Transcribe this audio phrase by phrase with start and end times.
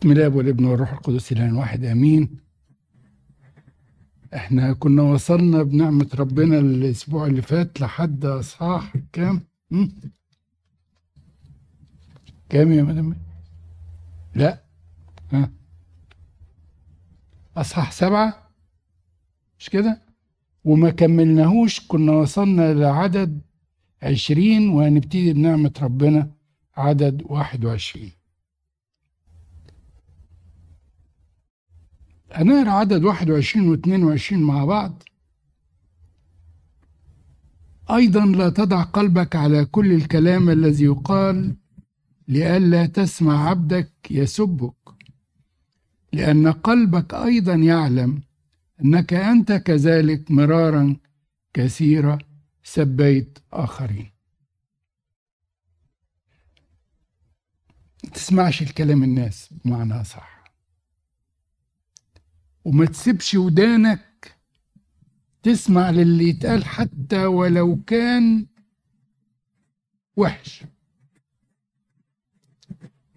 [0.00, 2.36] بسم الله والابن والروح القدس الان واحد آمين.
[4.34, 9.40] إحنا كنا وصلنا بنعمة ربنا الأسبوع اللي فات لحد اصحاح كام؟
[12.48, 13.16] كام يا مدام؟
[14.34, 14.64] لا.
[15.32, 15.50] ها.
[17.56, 18.50] أصحاح سبعة؟
[19.58, 20.02] مش كده؟
[20.64, 23.40] وما كملناهوش كنا وصلنا لعدد
[24.02, 26.30] عشرين وهنبتدي بنعمة ربنا
[26.76, 28.19] عدد واحد وعشرين.
[32.32, 35.02] هنقرأ عدد 21 و 22 مع بعض.
[37.90, 41.56] أيضا لا تضع قلبك على كل الكلام الذي يقال
[42.28, 44.74] لئلا تسمع عبدك يسبك
[46.12, 48.22] لأن قلبك أيضا يعلم
[48.84, 50.96] أنك أنت كذلك مرارا
[51.54, 52.18] كثيرة
[52.62, 54.10] سبيت آخرين.
[58.14, 60.39] تسمعش الكلام الناس بمعنى صح
[62.64, 64.36] وما تسيبش ودانك.
[65.42, 68.46] تسمع للي يتقال حتى ولو كان
[70.16, 70.64] وحش.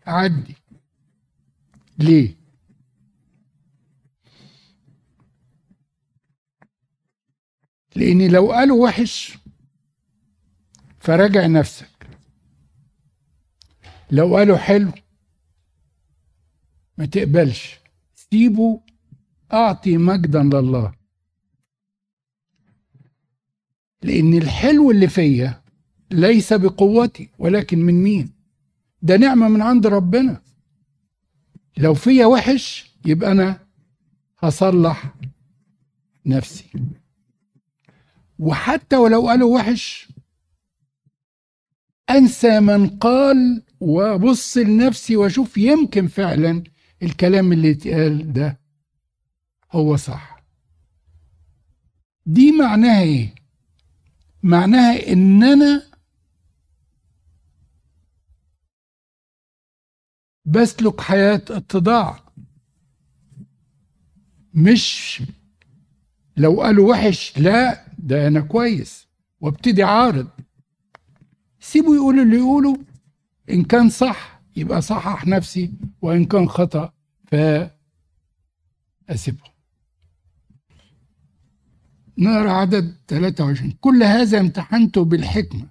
[0.08, 0.56] عدي.
[2.00, 2.36] ليه؟
[7.96, 9.38] لأن لو قالوا وحش
[11.00, 12.08] فراجع نفسك.
[14.12, 14.92] لو قالوا حلو
[16.98, 17.80] ما تقبلش.
[18.16, 18.83] سيبه
[19.54, 20.94] أعطي مجدا لله.
[24.02, 25.62] لأن الحلو اللي فيا
[26.12, 28.30] ليس بقوتي ولكن من مين؟
[29.02, 30.42] ده نعمة من عند ربنا.
[31.78, 33.60] لو فيا وحش يبقى أنا
[34.40, 35.14] هصلح
[36.26, 36.66] نفسي.
[38.40, 40.08] وحتى ولو قالوا وحش
[42.10, 46.64] أنسى من قال وأبص لنفسي وأشوف يمكن فعلا
[47.04, 48.63] الكلام اللي اتقال ده.
[49.74, 50.44] هو صح.
[52.26, 53.36] دي معناها إيه؟
[54.44, 55.84] معناها ان أنا
[60.46, 62.20] بسلك حياة اتضاع
[64.54, 65.22] مش
[66.38, 69.08] لو قالوا وحش لا ده أنا كويس
[69.42, 70.30] وابتدي عارض
[71.60, 72.78] سيبوا يقولوا اللي يقولوا.
[73.50, 76.94] إن كان صح يبقى صحح نفسي وإن كان خطأ
[79.08, 79.53] فأسيبهم.
[82.18, 85.68] نقرا عدد 23 كل هذا امتحنته بالحكمة.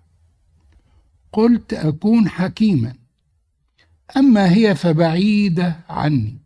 [1.32, 2.94] قلت أكون حكيما.
[4.16, 6.38] أما هي فبعيدة عني.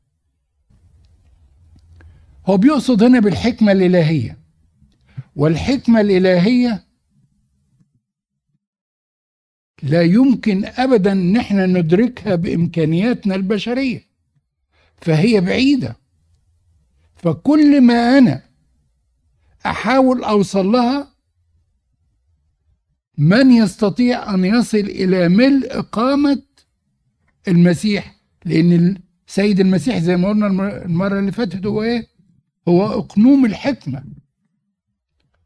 [2.46, 4.38] هو بيقصد هنا بالحكمة الإلهية.
[5.36, 6.84] والحكمة الإلهية
[9.82, 14.02] لا يمكن أبدا أن إحنا ندركها بإمكانياتنا البشرية.
[14.96, 15.96] فهي بعيدة.
[17.16, 18.45] فكل ما أنا
[19.70, 21.12] أحاول أوصل لها
[23.18, 26.42] من يستطيع أن يصل إلى ملء قامه
[27.48, 28.96] المسيح لأن
[29.28, 30.46] السيد المسيح زي ما قلنا
[30.84, 32.06] المرة اللي فاتت هو إيه؟
[32.68, 34.04] هو أقنوم الحكمة.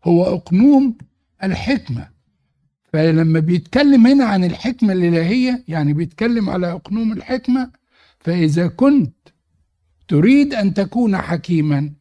[0.05, 0.99] هو أقنوم
[1.43, 2.09] الحكمة.
[2.93, 7.71] فلما بيتكلم هنا عن الحكمة الإلهية يعني بيتكلم على أقنوم الحكمة
[8.21, 9.15] فإذا كنت
[10.09, 11.93] تريد أن تكون حكيما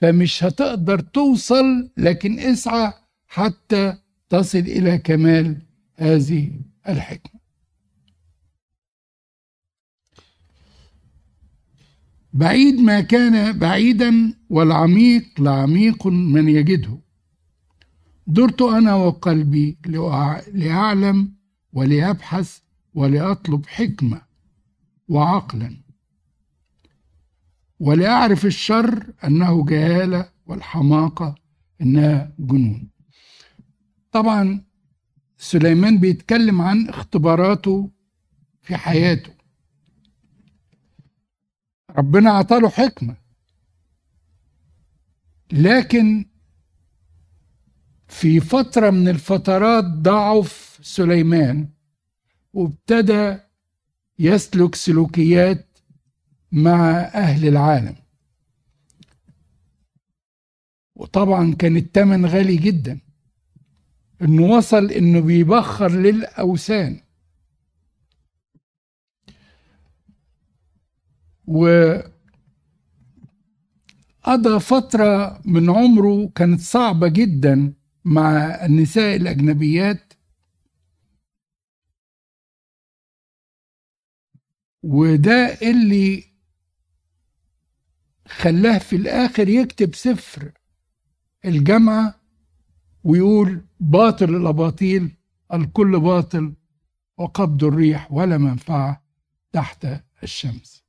[0.00, 2.92] فمش هتقدر توصل لكن اسعى
[3.26, 3.96] حتى
[4.28, 5.62] تصل إلى كمال
[5.96, 7.40] هذه الحكمة.
[12.32, 16.98] بعيد ما كان بعيدا والعميق لعميق من يجده.
[18.26, 19.78] درت أنا وقلبي
[20.54, 21.32] لأعلم
[21.72, 22.58] ولأبحث
[22.94, 24.22] ولأطلب حكمة
[25.08, 25.87] وعقلا.
[27.80, 31.34] ولأعرف الشر أنه جهالة والحماقة
[31.80, 32.90] إنها جنون.
[34.12, 34.64] طبعا
[35.36, 37.90] سليمان بيتكلم عن اختباراته
[38.62, 39.32] في حياته.
[41.90, 43.16] ربنا عطاله حكمة.
[45.52, 46.26] لكن
[48.08, 51.68] في فترة من الفترات ضعف سليمان
[52.52, 53.38] وابتدى
[54.18, 55.67] يسلك سلوكيات
[56.52, 57.96] مع أهل العالم.
[60.96, 63.00] وطبعا كان التمن غالي جدا.
[64.22, 67.00] إنه وصل إنه بيبخر للأوثان.
[71.46, 72.10] وقضى
[74.60, 77.74] فترة من عمره كانت صعبة جدا
[78.04, 80.12] مع النساء الأجنبيات.
[84.82, 86.27] وده اللي
[88.28, 90.52] خلاه في الآخر يكتب سفر
[91.44, 92.20] الجامعة
[93.04, 95.16] ويقول باطل الأباطيل
[95.54, 96.54] الكل باطل
[97.18, 99.04] وقبض الريح ولا منفعة
[99.52, 99.86] تحت
[100.22, 100.84] الشمس.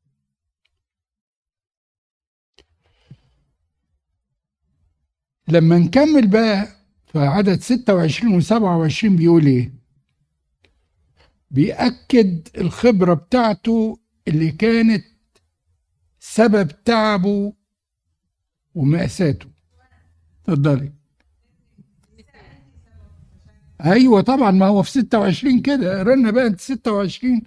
[5.47, 6.67] لما نكمل بقى
[7.11, 9.73] في عدد 26 و 27 بيقول إيه؟
[11.51, 15.05] بيأكد الخبرة بتاعته اللي كانت
[16.33, 17.53] سبب تعبه
[18.75, 19.49] ومأساته.
[20.41, 20.93] اتفضلي.
[23.85, 25.99] أيوه طبعا ما هو في 26 كده.
[25.99, 27.41] قرنا بقى أنت 26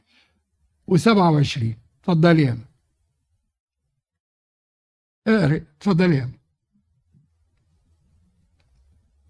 [0.91, 1.63] و27
[2.01, 2.59] اتفضلي يا
[5.27, 6.31] اقري اتفضلي يا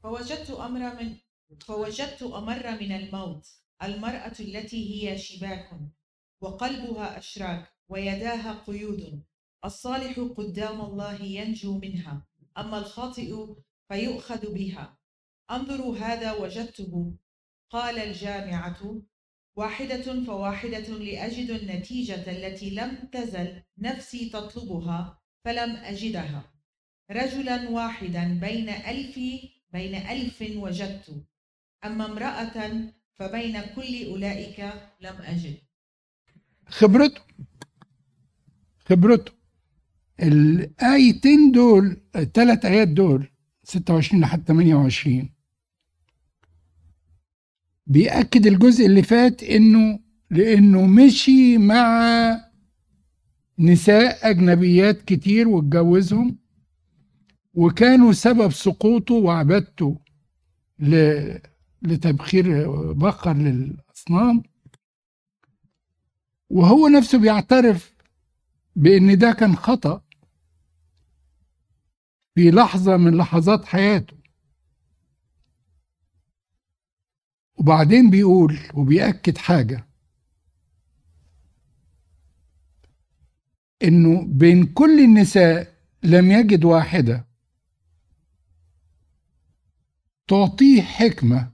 [0.03, 1.17] فوجدت أمر من
[1.61, 3.47] فوجدت أمر من الموت.
[3.83, 5.71] المرأة التي هي شباك
[6.41, 9.23] وقلبها أشراك ويداها قيود.
[9.65, 12.27] الصالح قدام الله ينجو منها
[12.59, 13.47] أما الخاطئ
[13.89, 14.99] فيؤخذ بها.
[15.51, 17.15] انظروا هذا وجدته
[17.71, 19.03] قال الجامعة
[19.57, 26.53] واحدة فواحدة لأجد النتيجة التي لم تزل نفسي تطلبها فلم أجدها.
[27.11, 29.19] رجلا واحدا بين ألف
[29.73, 31.27] بين ألف وجدت.
[31.85, 34.61] أما امرأة فبين كل أولئك
[35.01, 35.59] لم أجد.
[36.69, 37.21] خبرته
[38.89, 39.42] خبرته
[40.23, 43.29] الآيتين دول الثلاث آيات دول
[43.65, 45.29] 26 لحد 28
[47.87, 49.99] بيأكد الجزء اللي فات إنه
[50.31, 52.03] لأنه مشي مع
[53.59, 56.39] نساء أجنبيات كتير واتجوزهم
[57.55, 60.01] وكانوا سبب سقوطه وعبادته
[61.83, 64.43] لتبخير بخر للأصنام.
[66.51, 67.95] وهو نفسه بيعترف
[68.77, 70.02] بأن ده كان خطأ.
[72.35, 74.17] في لحظة من لحظات حياته.
[77.55, 79.89] وبعدين بيقول وبيأكد حاجة
[83.83, 87.27] إنه بين كل النساء لم يجد واحدة
[90.29, 91.53] تعطيه حكمة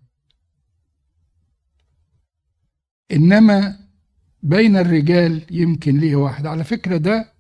[3.13, 3.89] إنما
[4.43, 6.47] بين الرجال يمكن ليه واحد.
[6.47, 7.33] على فكرة ده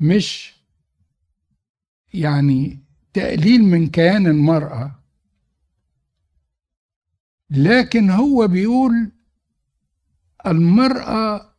[0.00, 0.54] مش
[2.14, 2.83] يعني
[3.14, 5.00] تقليل من كيان المرأة.
[7.50, 9.12] لكن هو بيقول
[10.46, 11.54] المرأة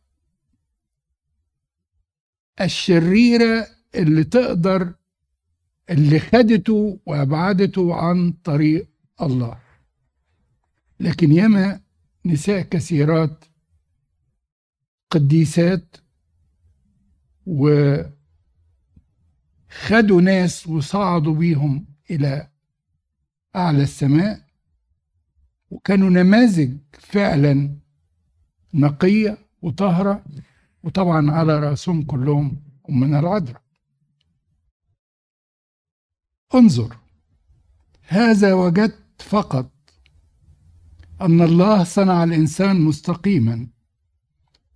[2.60, 4.94] الشريرة اللي تقدر
[5.90, 8.88] اللي خدته وأبعدته عن طريق
[9.22, 9.60] الله.
[11.00, 11.80] لكن ياما
[12.26, 13.44] نساء كثيرات
[15.10, 15.96] قديسات
[19.76, 22.50] وخدوا ناس وصعدوا بيهم إلى
[23.56, 24.46] أعلى السماء
[25.70, 27.76] وكانوا نماذج فعلا
[28.74, 30.24] نقية وطهرة
[30.82, 33.62] وطبعا على رأسهم كلهم من العذراء.
[36.54, 36.96] انظر
[38.02, 39.70] هذا وجدت فقط
[41.20, 43.68] أن الله صنع الإنسان مستقيما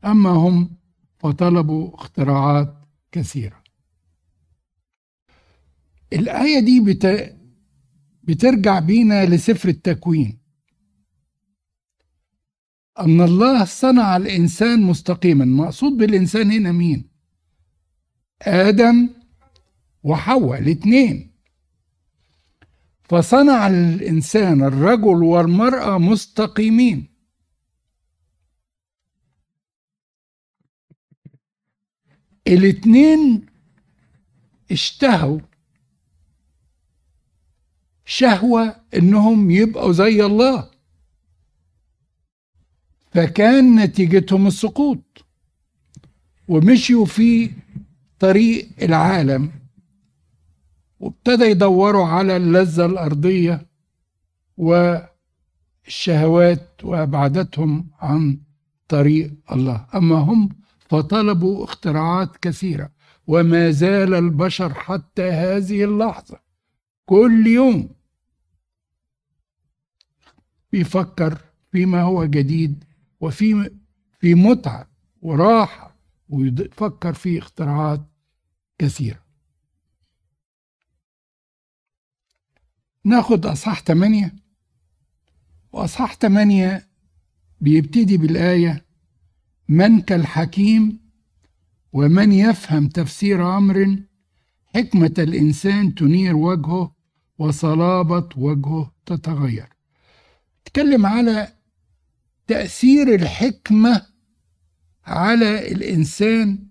[0.05, 0.76] أما هم
[1.19, 2.75] فطلبوا اختراعات
[3.12, 3.60] كثيرة.
[6.12, 7.37] الآية دي بت...
[8.23, 10.38] بترجع بينا لسفر التكوين.
[12.99, 15.45] أن الله صنع الإنسان مستقيما.
[15.45, 17.11] مقصود بالإنسان هنا مين؟
[18.43, 19.09] آدم
[20.02, 21.31] وحواء الاثنين.
[23.02, 27.07] فصنع الإنسان الرجل والمرأة مستقيمين.
[32.47, 33.47] الاثنين
[34.73, 35.40] اشتهوا
[38.11, 40.71] شهوة إنهم يبقوا زي الله.
[43.12, 45.25] فكان نتيجتهم السقوط
[46.49, 47.50] ومشيوا في
[48.19, 49.50] طريق العالم
[51.00, 53.67] وابتدى يدوروا على اللذة الأرضية
[54.57, 55.11] والشهوات
[56.83, 58.38] وأبعدتهم عن
[58.88, 59.87] طريق الله.
[59.95, 60.49] أما هم
[60.88, 62.90] فطلبوا اختراعات كثيرة
[63.26, 66.40] وما زال البشر حتى هذه اللحظة.
[67.07, 68.00] كل يوم
[70.73, 71.39] بيفكر
[71.73, 72.85] فيما هو جديد
[73.21, 73.71] وفي
[74.21, 74.91] في متعة
[75.23, 75.97] وراحة
[76.29, 78.00] ويفكر في اختراعات
[78.79, 79.21] كثيرة.
[83.05, 84.35] ناخد أصحاح تمانية.
[85.73, 86.89] وأصحاح تمانية
[87.61, 88.85] بيبتدي بالآية
[89.69, 91.00] من كالحكيم
[91.93, 93.99] ومن يفهم تفسير أمر
[94.75, 96.95] حكمة الإنسان تنير وجهه
[97.39, 99.69] وصلابة وجهه تتغير.
[100.64, 101.52] تكلم على
[102.47, 104.07] تأثير الحكمة
[105.05, 106.67] على الإنسان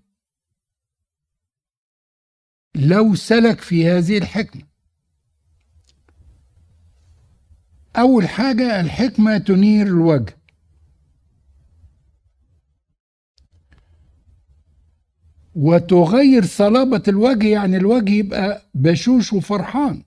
[2.75, 4.61] لو سلك في هذه الحكمة.
[7.95, 10.37] أول حاجة الحكمة تنير الوجه.
[15.55, 20.03] وتغير صلابة الوجه يعني الوجه يبقى بشوش وفرحان.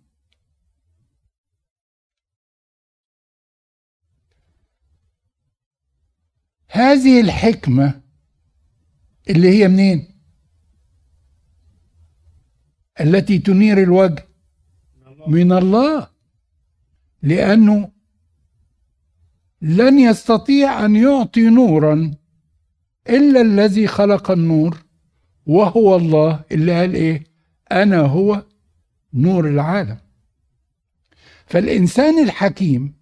[6.75, 8.01] هذه الحكمة
[9.31, 10.09] اللي هي منين؟
[13.01, 14.29] التي تنير الوجه
[15.27, 16.09] من الله
[17.23, 17.93] لأنه
[19.63, 22.15] لن يستطيع أن يعطي نورا
[23.09, 24.85] إلا الذي خلق النور
[25.47, 27.25] وهو الله اللي قال إيه؟
[27.73, 28.47] أنا هو
[29.15, 29.99] نور العالم.
[31.47, 32.95] فالإنسان الحكيم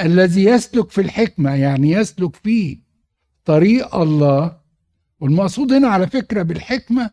[0.00, 2.85] الذي يسلك في الحكمة يعني يسلك في
[3.46, 4.60] طريق الله.
[5.20, 7.10] والمقصود هنا على فكرة بالحكمة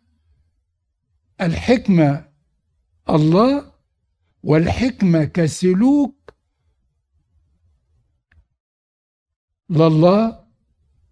[1.42, 2.26] الحكمة
[3.10, 3.72] الله
[4.44, 6.34] والحكمة كسلوك
[9.70, 10.44] لله.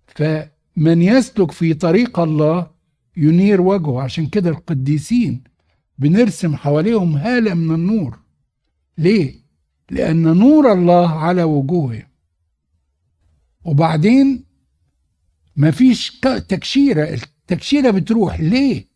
[0.07, 2.71] فمن يسلك في طريق الله
[3.17, 4.01] ينير وجهه.
[4.01, 5.43] عشان كده القديسين
[5.97, 8.19] بنرسم حواليهم هالة من النور.
[8.97, 9.41] ليه؟
[9.91, 12.07] لأن نور الله على وجوههم.
[13.65, 14.50] وبعدين
[15.61, 17.03] مفيش تكشيرة.
[17.03, 18.87] التكشيرة بتروح ليه؟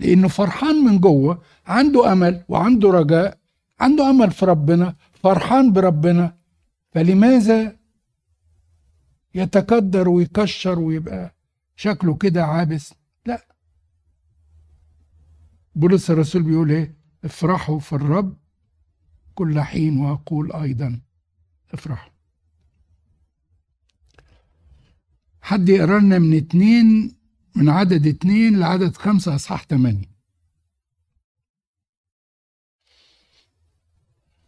[0.00, 3.38] لأنه فرحان من جوه عنده أمل وعنده رجاء
[3.80, 6.36] عنده أمل في ربنا فرحان بربنا.
[6.92, 7.76] فلماذا
[9.34, 11.34] يتكدر ويكشر ويبقى
[11.76, 12.94] شكله كده عابس؟
[13.26, 13.46] لا.
[15.74, 18.36] بولس الرسول بيقول إيه؟ افرحوا في الرب
[19.34, 21.00] كل حين وأقول أيضا
[21.72, 22.10] افرحوا.
[25.50, 27.18] حد يقرا لنا من اتنين
[27.56, 30.10] من عدد اتنين لعدد خمسة أصحاح تمانية.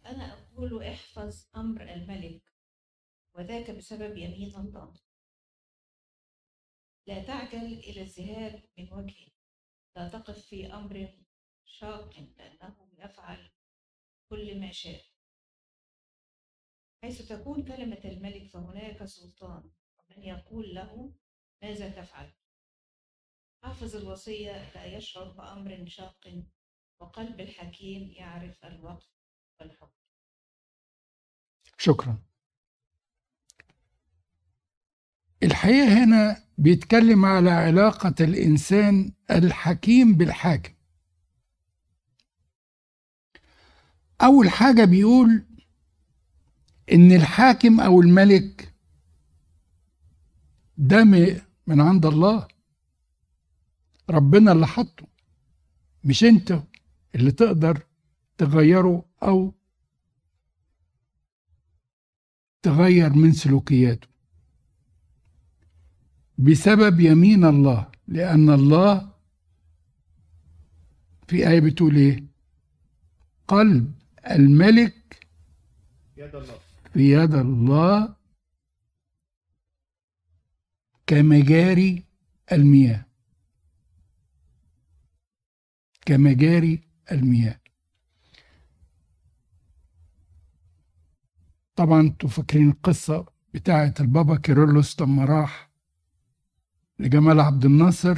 [0.05, 2.41] أنا أقول احفظ أمر الملك
[3.35, 4.93] وذاك بسبب يمين الله
[7.07, 9.31] لا تعجل إلى الذهاب من وجهه
[9.95, 11.13] لا تقف في أمر
[11.65, 13.51] شاق لأنه يفعل
[14.29, 15.01] كل ما شاء.
[17.03, 19.71] حيث تكون كلمة الملك فهناك سلطان.
[20.17, 21.13] ومن يقول له
[21.63, 22.31] ماذا تفعل؟
[23.63, 26.43] حافظ الوصية لا يشعر بأمر شاق
[26.99, 29.09] وقلب الحكيم يعرف الوقت
[29.59, 29.91] والحكم.
[31.77, 32.17] شكرا.
[35.43, 40.73] الحقيقة هنا بيتكلم على علاقة الإنسان الحكيم بالحاكم.
[44.21, 45.45] أول حاجة بيقول
[46.91, 48.72] إن الحاكم أو الملك
[50.77, 51.03] ده
[51.67, 52.47] من عند الله.
[54.09, 55.07] ربنا اللي حطه.
[56.03, 56.63] مش انت
[57.15, 57.83] اللي تقدر
[58.37, 59.53] تغيره أو
[62.61, 64.07] تغير من سلوكياته.
[66.37, 67.87] بسبب يمين الله.
[68.07, 69.13] لأن الله
[71.27, 72.23] في آية بتقول إيه؟
[73.47, 73.93] قلب
[74.31, 75.27] الملك
[76.93, 78.15] في يد الله.
[81.07, 82.03] كمجاري
[82.51, 83.05] المياه.
[86.05, 86.81] كمجاري
[87.11, 87.59] المياه.
[91.75, 95.69] طبعا أنتوا فاكرين القصة بتاعة البابا كيرلس لما راح
[96.99, 98.17] لجمال عبد الناصر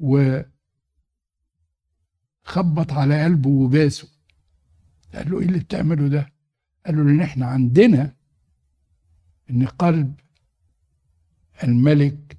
[0.00, 0.42] وخبط
[2.92, 4.08] على قلبه وباسه.
[5.14, 6.32] قال له إيه اللي بتعمله ده؟
[6.86, 8.16] قال له لأن إحنا عندنا
[9.50, 10.20] إن قلب
[11.64, 12.36] الملك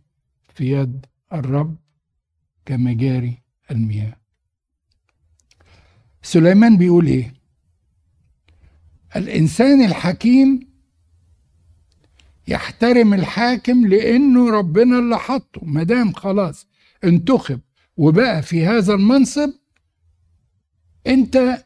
[0.55, 1.75] في يد الرب
[2.65, 3.37] كمجاري
[3.71, 4.15] المياه.
[6.21, 7.33] سليمان بيقول إيه؟
[9.15, 10.67] الإنسان الحكيم
[12.47, 16.67] يحترم الحاكم لأنه ربنا اللي حطه ما دام خلاص
[17.03, 17.59] انتخب
[17.97, 19.49] وبقى في هذا المنصب
[21.07, 21.63] أنت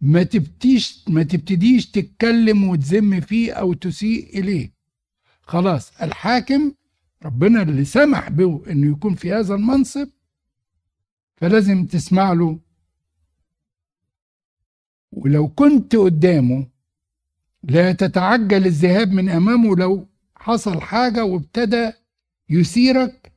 [0.00, 4.77] ما تبتيش ما تبتديش تتكلم وتذم فيه أو تسيء إليه.
[5.48, 6.02] خلاص.
[6.02, 6.72] الحاكم
[7.24, 10.08] ربنا اللي سمح به إنه يكون في هذا المنصب
[11.36, 12.58] فلازم تسمع له.
[15.12, 16.66] ولو كنت قدامه
[17.62, 21.92] لا تتعجل الذهاب من أمامه لو حصل حاجة وابتدى
[22.50, 23.32] يثيرك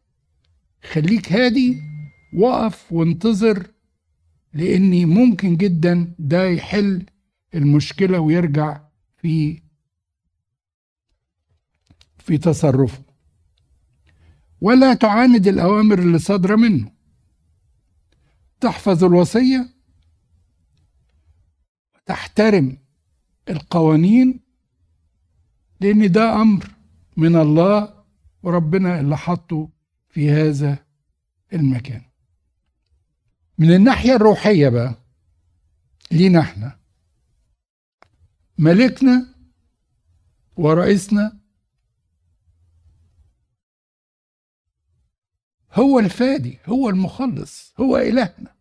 [0.92, 1.78] خليك هادي
[2.34, 3.68] وقف وانتظر
[4.54, 7.06] لأني ممكن جدا ده يحل
[7.56, 8.82] المشكلة ويرجع
[9.18, 9.62] في
[12.22, 13.04] في تصرفه.
[14.62, 16.92] ولا تعاند الأوامر اللي صادرة منه.
[18.60, 19.70] تحفظ الوصية.
[22.06, 22.78] تحترم
[23.50, 24.40] القوانين.
[25.82, 26.72] لأن ده أمر
[27.18, 28.04] من الله
[28.44, 29.70] وربنا اللي حطه
[30.10, 30.78] في هذا
[31.54, 32.02] المكان.
[33.58, 34.96] من الناحية الروحية بقى
[36.12, 36.80] لينا إحنا.
[38.58, 39.36] ملكنا
[40.58, 41.41] ورئيسنا
[45.74, 48.56] هو الفادي هو المخلص هو إلهنا.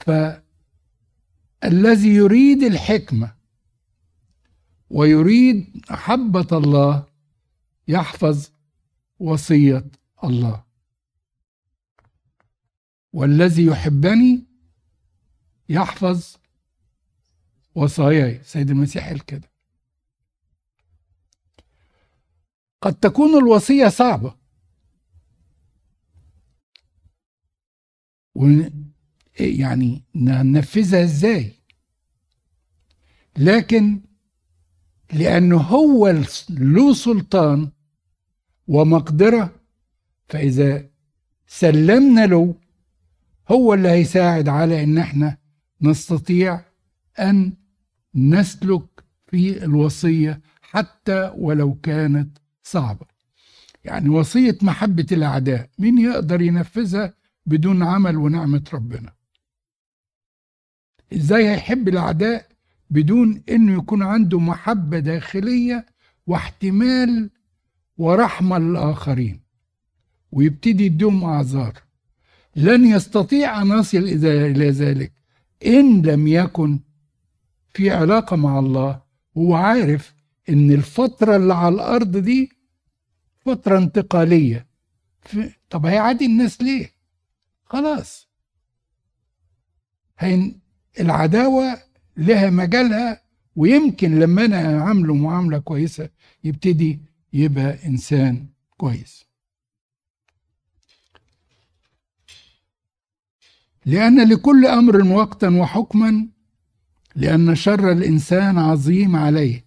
[0.00, 3.34] فالذي يريد الحكمة
[4.90, 7.06] ويريد محبة الله
[7.88, 8.48] يحفظ
[9.18, 9.84] وصية
[10.24, 10.64] الله.
[13.12, 14.46] والذي يحبني
[15.68, 16.36] يحفظ
[17.74, 18.40] وصاياي.
[18.44, 19.50] سيد المسيح قال كده.
[22.80, 24.41] قد تكون الوصية صعبة.
[29.40, 31.52] يعني ننفذها إزاي؟
[33.38, 34.00] لكن
[35.12, 37.68] لأنه هو له سلطان
[38.68, 39.54] ومقدرة
[40.28, 40.86] فإذا
[41.46, 42.54] سلمنا له
[43.50, 45.36] هو اللي هيساعد على إن إحنا
[45.82, 46.60] نستطيع
[47.18, 47.52] أن
[48.14, 53.06] نسلك في الوصية حتى ولو كانت صعبة.
[53.84, 57.14] يعني وصية محبة الأعداء مين يقدر ينفذها
[57.46, 59.12] بدون عمل ونعمة ربنا.
[61.12, 62.48] إزاي هيحب الأعداء
[62.90, 65.86] بدون إنه يكون عنده محبة داخلية
[66.26, 67.30] واحتمال
[67.98, 69.40] ورحمة للآخرين
[70.32, 71.74] ويبتدي يديهم أعذار.
[72.56, 75.12] لن يستطيع ان يصل إلى ذلك
[75.66, 76.80] إن لم يكن
[77.74, 79.02] في علاقة مع الله
[79.36, 80.14] هو عارف
[80.48, 82.50] إن الفترة اللي على الأرض دي
[83.38, 84.66] فترة انتقالية.
[85.70, 86.91] طب هيعادي الناس ليه؟
[87.72, 88.28] خلاص.
[90.18, 90.60] هين
[91.00, 91.78] العداوة
[92.16, 93.22] لها مجالها
[93.56, 96.08] ويمكن لما أنا اعامله معاملة كويسة
[96.44, 97.00] يبتدي
[97.32, 99.24] يبقى إنسان كويس.
[103.86, 106.28] لأن لكل أمر وقتا وحكما
[107.14, 109.64] لأن شر الإنسان عظيم عليه.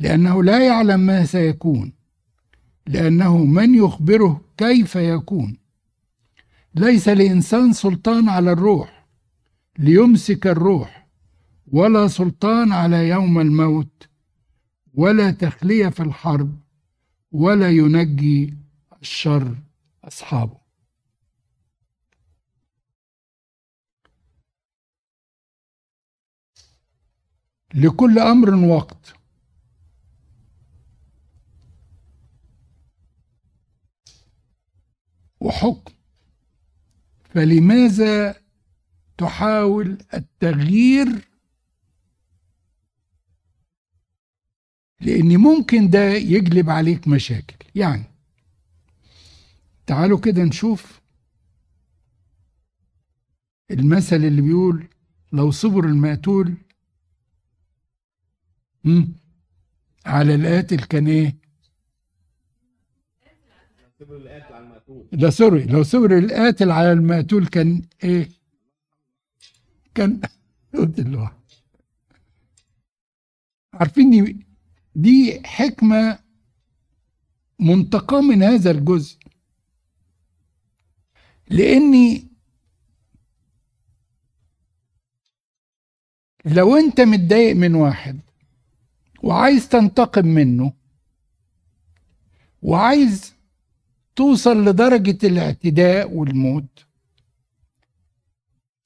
[0.00, 1.92] لأنه لا يعلم ما سيكون.
[2.86, 5.61] لأنه من يخبره كيف يكون.
[6.74, 9.06] ليس لإنسان سلطان على الروح
[9.78, 11.08] ليمسك الروح
[11.66, 14.08] ولا سلطان على يوم الموت
[14.94, 16.60] ولا تخلية في الحرب
[17.32, 18.54] ولا ينجي
[19.02, 19.56] الشر
[20.04, 20.62] أصحابه.
[27.74, 29.14] لكل أمر وقت.
[35.40, 36.01] وحكم.
[37.34, 38.36] فلماذا
[39.18, 41.28] تحاول التغيير؟
[45.00, 47.56] لأن ممكن ده يجلب عليك مشاكل.
[47.74, 48.04] يعني
[49.86, 51.00] تعالوا كده نشوف
[53.70, 54.88] المثل اللي بيقول
[55.32, 56.54] لو صبر المقتول.
[60.06, 61.36] على القاتل كان إيه
[65.12, 65.64] لا سوري.
[65.64, 68.28] لو صبر القاتل على المقتول كان إيه؟
[69.94, 70.20] كان
[70.74, 71.28] قتل
[73.74, 74.44] عارفين
[74.94, 76.18] دي حكمة
[77.58, 79.18] منتقاة من هذا الجزء.
[81.50, 82.32] لأني
[86.44, 88.20] لو أنت متضايق من واحد
[89.22, 90.72] وعايز تنتقم منه
[92.62, 93.34] وعايز
[94.16, 96.86] توصل لدرجة الاعتداء والموت.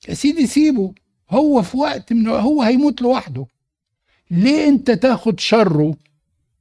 [0.08, 0.94] يا سيدي سيبه
[1.30, 3.46] هو في وقت من هو هيموت لوحده.
[4.30, 5.96] ليه انت تاخد شره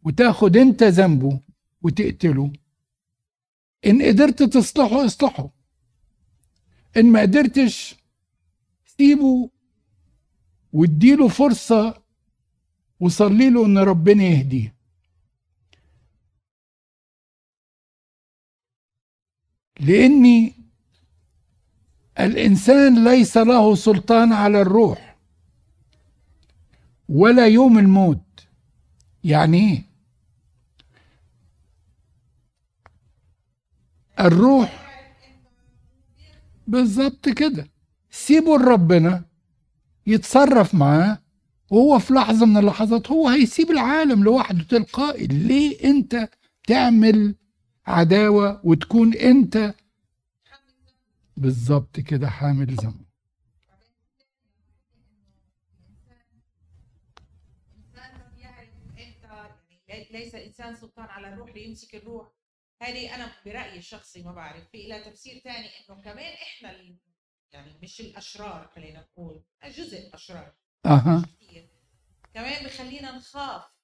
[0.04, 1.39] وتاخد انت ذنبه
[1.82, 2.54] وتقتله؟
[3.86, 5.49] ان قدرت تصلحه اصلحه.
[6.97, 7.95] ان ما قدرتش
[8.97, 9.49] سيبه
[10.73, 12.01] واديله فرصة
[12.99, 14.75] وصلي له ان ربنا يهديه.
[19.80, 20.54] لأني
[22.20, 25.16] الإنسان ليس له سلطان على الروح
[27.10, 28.22] ولا يوم الموت.
[29.24, 29.84] يعني إيه؟
[34.20, 34.86] الروح
[36.68, 37.68] بالظبط كده.
[38.12, 39.26] سيبوا لربنا
[40.08, 41.22] يتصرف معاه
[41.72, 45.28] وهو في لحظة من اللحظات هو هيسيب العالم لوحده تلقائي.
[45.28, 46.30] ليه أنت
[46.68, 47.36] تعمل
[47.88, 49.74] عداوة وتكون انت
[51.38, 53.06] بالظبط كده حامل ذنب
[60.15, 62.28] ليس الانسان سلطان على الروح ليمسك الروح.
[62.82, 64.69] هذه أنا برأيي الشخصي ما بعرف.
[64.71, 66.71] في لها تفسير ثاني إنه كمان إحنا
[67.52, 70.54] يعني مش الأشرار خلينا نقول جزء اشرار
[70.86, 71.26] أها.
[72.34, 73.75] كمان بخلينا نخاف.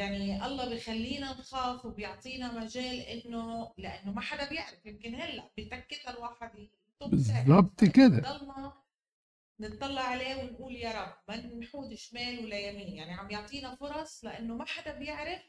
[0.00, 6.68] يعني الله بخلينا نخاف وبيعطينا مجال إنه لأنه ما حدا بيعرف يمكن هلأ بتكتها الواحد.
[7.06, 8.20] بالظبط كده.
[8.20, 8.72] ضلنا
[9.60, 14.56] نطلع عليه ونقول يا رب ما نحود شمال ولا يمين يعني عم يعطينا فرص لأنه
[14.56, 15.40] ما حدا بيعرف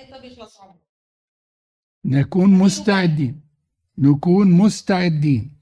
[0.00, 0.86] إمتى بيخلص عمره
[2.04, 3.40] نكون مستعدين.
[3.98, 5.52] نكون مستعدين.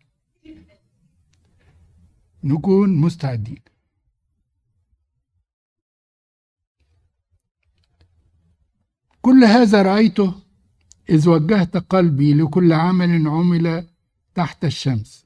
[2.45, 3.63] نكون مستعدين.
[9.25, 10.35] كل هذا رأيته
[11.11, 13.89] إذ وجهت قلبي لكل عمل عمل
[14.35, 15.25] تحت الشمس.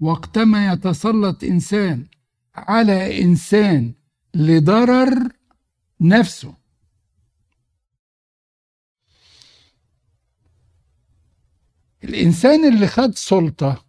[0.00, 2.06] وقتما يتسلط إنسان
[2.54, 3.94] على إنسان
[4.34, 5.28] لضرر
[6.00, 6.54] نفسه.
[12.04, 13.84] الإنسان اللي خد سلطة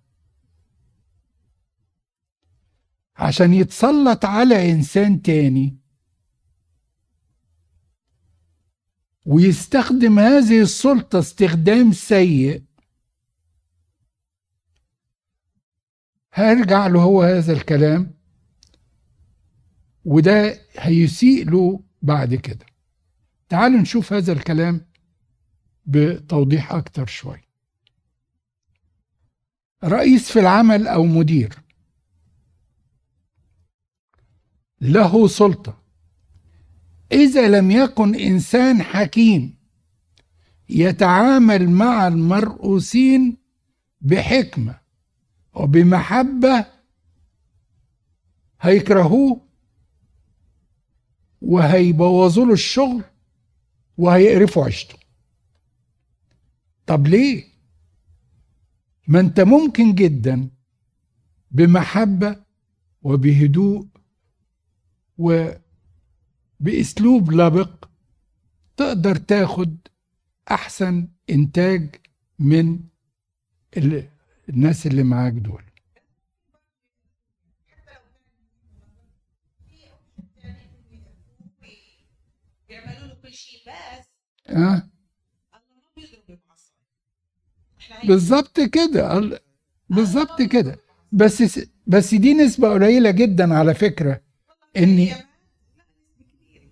[3.16, 5.81] عشان يتسلط على إنسان تاني
[9.26, 12.64] ويستخدم هذه السلطة استخدام سيء.
[16.34, 18.14] هيرجع له هو هذا الكلام
[20.06, 22.66] وده هيسيء له بعد كده.
[23.50, 24.86] تعالوا نشوف هذا الكلام
[25.86, 27.42] بتوضيح أكتر شوي.
[29.84, 31.56] رئيس في العمل أو مدير؟
[34.82, 35.81] له سلطة.
[37.12, 39.58] إذا لم يكن إنسان حكيم
[40.70, 43.38] يتعامل مع المرؤوسين
[44.02, 44.80] بحكمة
[45.54, 46.66] وبمحبة
[48.62, 49.42] هيكرهوه
[51.42, 53.04] وهيبوظوا له الشغل
[53.98, 54.96] وهيقرفوا عيشته.
[56.86, 57.44] طب ليه؟
[59.08, 60.50] ما أنت ممكن جدا
[61.52, 62.36] بمحبة
[63.02, 63.88] وبهدوء
[66.62, 67.86] وباسلوب لبق
[68.78, 69.78] تقدر تاخد
[70.52, 71.96] أحسن إنتاج
[72.40, 72.80] من
[73.78, 74.08] ال-
[74.50, 75.64] الناس اللي معاك دول.
[84.50, 84.84] أه؟
[88.08, 89.18] بالظبط كده.
[89.18, 89.40] ال-
[89.90, 90.80] بالظبط كده.
[91.12, 94.22] بس بس دي نسبة قليلة جدا على فكرة
[94.78, 95.26] اني يا مان،
[95.78, 96.72] لا نسبة كبيرة.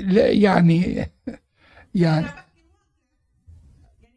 [0.00, 0.82] لا يعني
[1.94, 4.08] يعني أنا بحكي الواقع.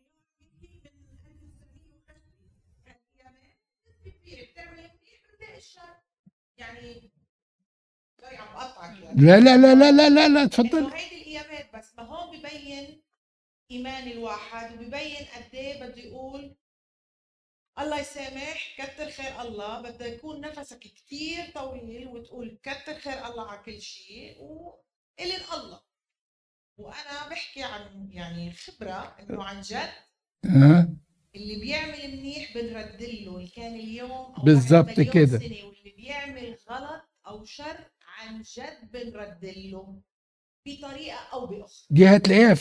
[0.62, 2.24] يوم من 1950
[3.88, 5.94] نسبة كبيرة بتعمل منيح بتلاقي الشر
[8.22, 11.96] سوري عم بقطعك لا لا لا لا لا لا, لا إنه اتفضل هيدي الايامات بس
[11.98, 13.02] ما هون ببين
[13.72, 16.56] إيمان الواحد وببين قد إيه بده يقول
[17.80, 23.62] الله يسامح كتر خير الله بده يكون نفسك كتير طويل وتقول كتر خير الله على
[23.66, 24.38] كل شيء
[25.20, 25.80] وإلن الله.
[26.78, 29.90] وأنا بحكي عن يعني خبرة إنه عن جد
[30.46, 30.90] أه؟
[31.36, 35.38] اللي بيعمل منيح بنرد له اللي كان اليوم أو بالظبط كده.
[35.38, 37.78] واللي بيعمل غلط أو شر
[38.20, 40.02] عن جد بنرد له
[40.68, 41.88] بطريقة أو بأخرى.
[41.90, 42.54] دي هتلاقيها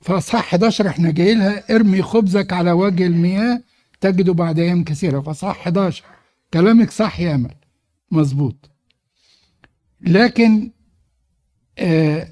[0.00, 3.62] في اصحاح 11 إحنا جاي لها ارمي خبزك على وجه المياه
[4.00, 6.04] تجده بعد أيام كثيرة في اصحاح 11
[6.54, 7.54] كلامك صح يا أمل.
[8.10, 8.70] مظبوط.
[10.00, 10.70] لكن
[11.78, 12.28] آه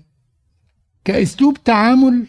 [1.05, 2.27] كأسلوب تعامل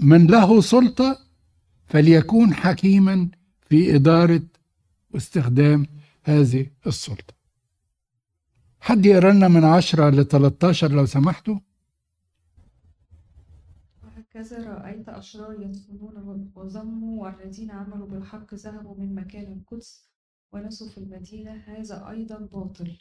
[0.00, 1.18] من له سلطة
[1.86, 3.28] فليكون حكيما
[3.68, 4.42] في إدارة
[5.10, 5.86] واستخدام
[6.22, 7.34] هذه السلطة.
[8.80, 11.58] حد يقرا لنا من 10 ل 13 لو سمحتوا؟
[14.02, 20.08] وهكذا رأيت أشرار يدخلون وذموا والذين عملوا بالحق ذهبوا من مكان القدس
[20.52, 21.52] ونسوا في المدينة.
[21.52, 22.98] هذا أيضا باطل.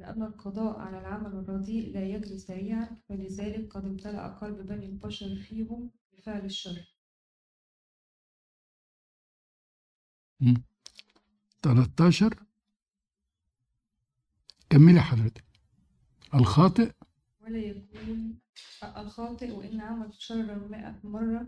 [0.00, 5.90] لأن القضاء على العمل الرديء لا يجري سريعا فلذلك قد امتلأ قلب بني البشر فيهم
[6.12, 6.96] بفعل الشر.
[11.62, 12.44] 13
[14.70, 15.44] كملي حضرتك.
[16.34, 16.92] الخاطئ.
[17.40, 18.38] ولا يكون
[18.96, 21.46] الخاطئ وإن عمل شرا مائة مرة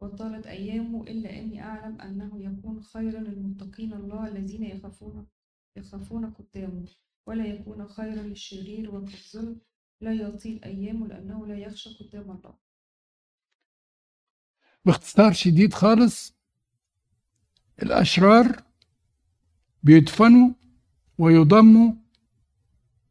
[0.00, 5.26] وطالت أيامه إلا أني أعلم أنه يكون خيرا للمتقين الله الذين يخافون
[5.76, 6.86] يخافون قدامه.
[7.26, 9.60] ولا يكون خيرا للشرير وكالظلم
[10.00, 12.54] لا يطيل أيامه لأنه لا يخشى قدام الله.
[14.84, 16.34] باختصار شديد خالص
[17.82, 18.62] الأشرار
[19.82, 20.50] بيدفنوا
[21.18, 21.92] ويضموا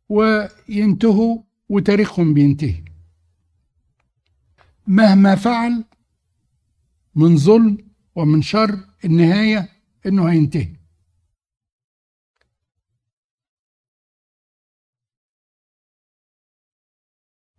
[0.10, 2.84] وينتهوا وتاريخهم بينتهي.
[4.88, 5.86] مهما فعل
[7.16, 7.78] من ظلم
[8.16, 9.70] ومن شر النهاية
[10.06, 10.83] إنه هينتهي.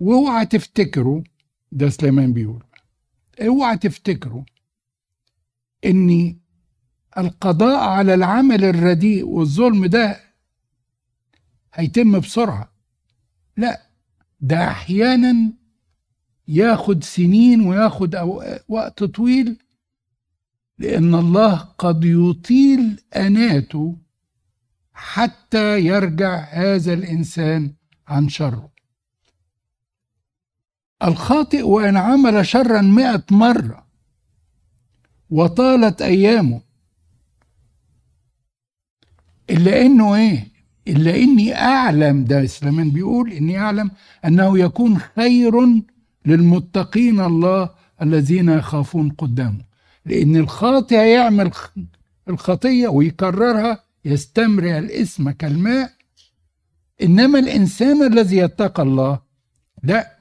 [0.00, 1.22] وأوعى تفتكروا
[1.72, 2.64] ده سليمان بيقول
[3.42, 4.42] أوعى تفتكروا
[5.84, 6.36] ان
[7.18, 10.20] القضاء على العمل الرديء والظلم ده
[11.74, 12.72] هيتم بسرعة.
[13.56, 13.82] لا
[14.40, 15.52] ده أحيانا
[16.48, 18.16] ياخد سنين وياخد
[18.68, 19.58] وقت طويل
[20.78, 23.98] لأن الله قد يطيل أناته
[24.92, 27.74] حتى يرجع هذا الإنسان
[28.08, 28.73] عن شره.
[31.04, 33.84] الخاطئ وإن عمل شرا مئة مرة
[35.30, 36.60] وطالت أيامه.
[39.50, 40.48] إلا إنه إيه؟
[40.88, 43.90] إلا إني أعلم ده سليمان بيقول إني أعلم
[44.24, 45.52] أنه يكون خير
[46.26, 47.70] للمتقين الله
[48.02, 49.64] الذين يخافون قدامه.
[50.06, 51.50] لأن الخاطئ يعمل
[52.28, 55.92] الخطية ويكررها يستمرئ الاسم كالماء.
[57.02, 59.18] إنما الإنسان الذي يتقى الله
[59.82, 60.13] لا.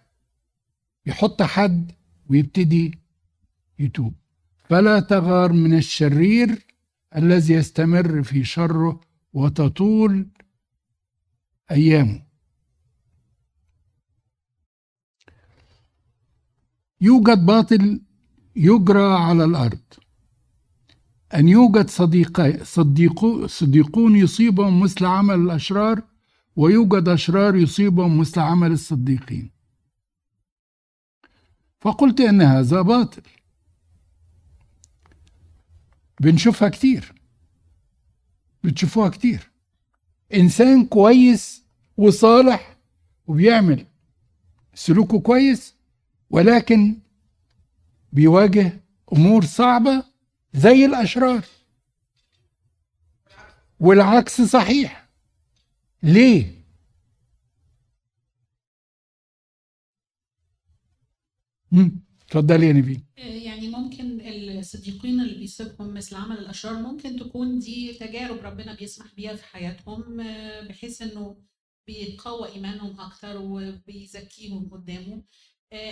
[1.06, 1.92] يحط حد
[2.30, 3.00] ويبتدي
[3.80, 4.14] يتوب.
[4.64, 6.66] فلا تغار من الشرير
[7.16, 9.02] الذي يستمر في شره
[9.34, 10.28] وتطول
[11.72, 12.24] أيامه.
[17.02, 18.02] يوجد باطل
[18.56, 19.80] يجرى على الأرض.
[21.36, 26.02] أن يوجد صديقي صديقو صديقون يصيبهم مثل عمل الأشرار
[26.56, 29.53] ويوجد أشرار يصيبهم مثل عمل الصديقين.
[31.84, 33.22] فقلت أن هذا باطل.
[36.20, 37.14] بنشوفها كتير.
[38.64, 39.52] بتشوفوها كتير.
[40.34, 41.64] إنسان كويس
[41.98, 42.78] وصالح
[43.28, 43.86] وبيعمل.
[44.74, 45.76] سلوكه كويس
[46.30, 46.98] ولكن
[48.14, 48.82] بيواجه
[49.14, 50.04] أمور صعبة
[50.54, 51.46] زي الأشرار.
[53.80, 55.10] والعكس صحيح.
[56.04, 56.63] ليه؟
[62.28, 63.02] اتفضلي يا نبيل.
[63.18, 64.22] يعني ممكن
[64.60, 70.18] الصديقين اللي بيسيبهم مثل عمل الأشرار ممكن تكون دي تجارب ربنا بيسمح بيها في حياتهم
[70.68, 71.38] بحيث إنه
[71.88, 75.24] بيقوى إيمانهم أكتر وبيزكيهم قدامه.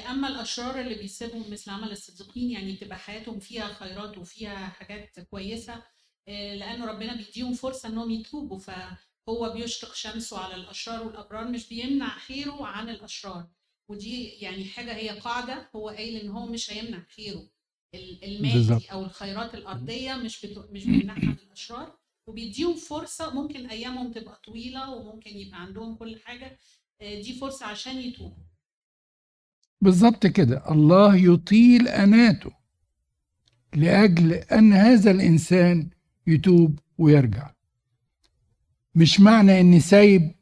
[0.10, 5.84] أما الأشرار اللي بيسيبهم مثل عمل الصديقين يعني بتبقى حياتهم فيها خيرات وفيها حاجات كويسة
[6.28, 12.66] لأنه ربنا بيديهم فرصة إنهم يتوبوا فهو بيشرق شمسه على الأشرار والأبرار مش بيمنع خيره
[12.66, 13.48] عن الأشرار.
[13.92, 17.48] ودي يعني حاجة هي قاعدة هو قايل إن هو مش هيمنع خيره.
[17.94, 18.82] المادي بالزبط.
[18.92, 20.64] أو الخيرات الأرضية مش بتو...
[20.72, 21.98] مش بيمنعها من الأشرار.
[22.28, 26.58] وبيديهم فرصة ممكن أيامهم تبقى طويلة وممكن يبقى عندهم كل حاجة.
[27.02, 28.44] دي فرصة عشان يتوبوا.
[29.82, 30.72] بالظبط كده.
[30.72, 32.52] الله يطيل أناته
[33.74, 35.90] لأجل أن هذا الإنسان
[36.28, 37.54] يتوب ويرجع.
[38.96, 40.36] مش معنى إني سايب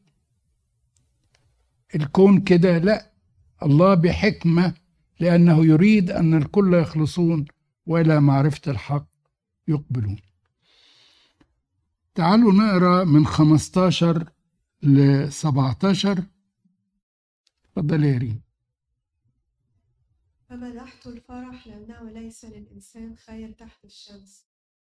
[1.96, 3.10] الكون كده لأ.
[3.64, 4.74] الله بحكمة
[5.20, 7.46] لأنه يريد أن الكل يخلصون
[7.86, 9.08] وإلى معرفة الحق
[9.68, 10.18] يقبلون.
[12.16, 14.30] تعالوا نقرأ من 15
[14.84, 16.24] ل 17
[17.66, 18.42] اتفضل يا ريم.
[20.50, 24.46] فمدحت الفرح لأنه ليس للإنسان خير تحت الشمس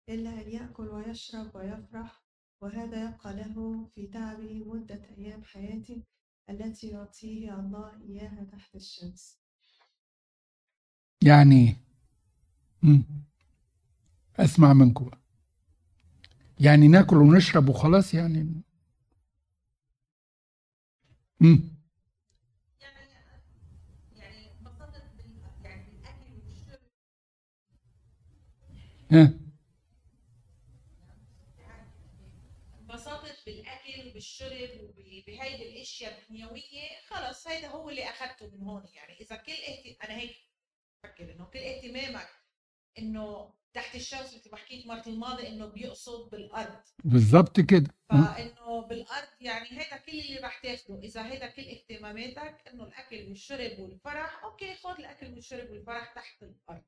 [0.08, 2.22] إلا أن يأكل ويشرب ويفرح
[2.60, 6.02] وهذا يبقى له في تعبه مدة أيام حياته
[6.50, 9.38] التي يعطيه الله إياها تحت الشمس.
[11.24, 11.76] يعني
[14.40, 15.10] أسمع منكم.
[16.60, 18.62] يعني ناكل ونشرب وخلاص يعني.
[21.40, 21.62] مم.
[29.12, 29.32] ها.
[32.80, 34.87] انبسطت بالأكل وبالشرب
[35.38, 39.20] وبهيدي الأشياء الدنيوية خلص هيدا هو اللي اخذته من هون يعني.
[39.20, 39.96] إذا كل اهتم...
[40.04, 40.36] أنا هيك
[41.04, 42.28] بفكر إنه كل اهتمامك
[42.98, 46.82] إنه تحت الشمس مثل ما حكيت مرة الماضي إنه بيقصد بالأرض.
[47.04, 47.90] بالضبط كده.
[48.10, 50.98] فإنه بالأرض يعني هيدا كل اللي رح تاخده.
[50.98, 56.84] إذا هيدا كل اهتماماتك إنه الأكل والشرب والفرح أوكي خذ الأكل والشرب والفرح تحت الأرض.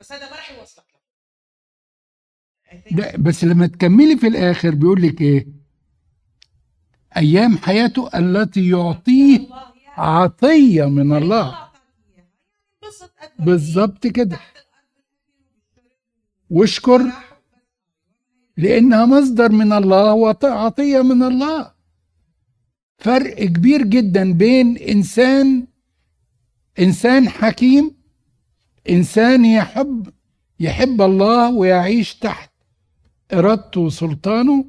[0.00, 0.96] بس هذا ما راح يوصلك
[2.92, 5.65] لا بس لما تكملي في الآخر بيقول لك إيه؟
[7.16, 9.48] أيام حياته التي يعطيه.
[9.96, 11.58] عطية من الله
[13.38, 14.06] بالظبط.
[14.06, 14.38] كده
[16.50, 17.02] واشكر
[18.56, 21.72] لأنها مصدر من الله وعطية من الله
[22.98, 25.66] فرق كبير جدا بين إنسان
[26.78, 27.96] إنسان حكيم
[28.90, 30.08] إنسان يحب
[30.60, 32.50] يحب الله ويعيش تحت
[33.32, 34.64] إرادته وسلطانه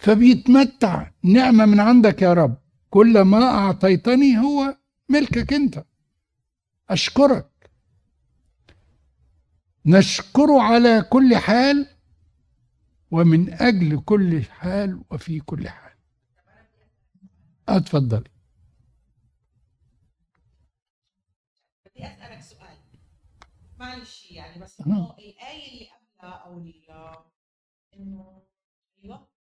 [0.00, 1.10] فبيتمتع.
[1.22, 2.56] نعمة من عندك يا رب.
[2.90, 4.76] كل ما أعطيتني هو
[5.08, 5.84] ملكك أنت.
[6.90, 7.50] أشكرك.
[9.86, 11.86] نشكره على كل حال
[13.10, 15.92] ومن أجل كل حال وفي كل حال.
[17.68, 18.24] اتفضل.
[21.86, 22.78] بدي أسألك سؤال.
[23.78, 24.80] معلش يعني بس.
[24.80, 25.88] إنه الايه اللي
[26.20, 27.24] قبلها أيوه
[27.98, 28.39] مم.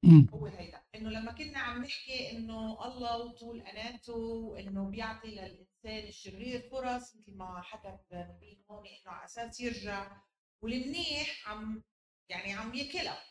[0.06, 6.70] هو هيدا إنه لما كنا عم نحكي إنه الله وطول أناته وإنه بيعطي للإنسان الشرير
[6.72, 10.22] فرص مثل ما حكى نبيل هون إنه على أساس يرجع
[10.62, 11.84] والمنيح عم
[12.30, 13.24] يعني عم ياكلها.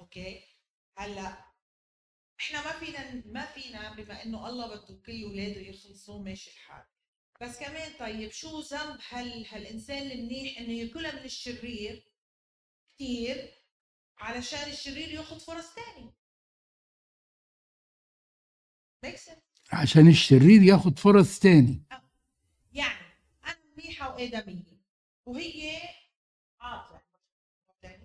[0.00, 0.42] أوكي؟
[0.98, 1.44] هلأ
[2.40, 6.84] إحنا ما فينا ما فينا بما إنه الله بده كل أولاده يخلصوا ماشي الحال
[7.40, 12.04] بس كمان طيب شو ذنب هال هالإنسان المنيح إنه ياكلها من الشرير؟
[12.94, 13.57] كثير
[14.20, 16.14] علشان الشرير ياخذ فرص تاني.
[19.72, 21.82] عشان الشرير ياخد فرص تاني.
[22.72, 24.78] يعني أنا منيحة وادميه
[25.26, 25.80] وهي
[26.60, 27.00] عاطله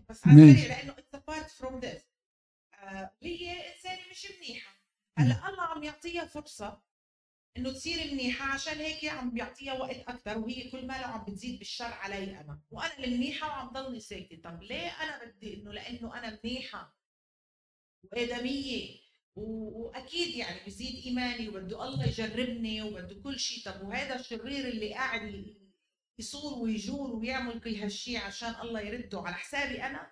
[0.10, 0.96] بس على لأنه
[1.28, 2.04] it's from this
[3.22, 4.74] هي إنسانة مش منيحة.
[5.18, 6.82] هلأ الله عم يعطيها فرصة
[7.58, 11.94] إنه تصير منيحه عشان هيك عم بيعطيها وقت أكثر وهي كل ماله عم بتزيد بالشر
[11.94, 12.62] علي أنا.
[12.72, 14.42] وأنا المنيحة وعم ضلني ساكتة.
[14.42, 16.98] طب ليه أنا بدي إنه؟ لأنه أنا منيحة.
[18.04, 19.00] وادميه
[19.36, 25.56] وأكيد يعني بزيد إيماني وبده الله يجربني وبده كل شيء طب وهذا الشرير اللي قاعد
[26.20, 30.12] يصور ويجور ويعمل كل هالشيء عشان الله يرده على حسابي أنا؟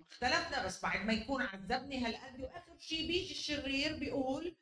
[0.00, 0.66] اختلفنا.
[0.66, 4.56] بس بعد ما يكون عذبني هالقد وآخر شيء بيجي الشرير بيقول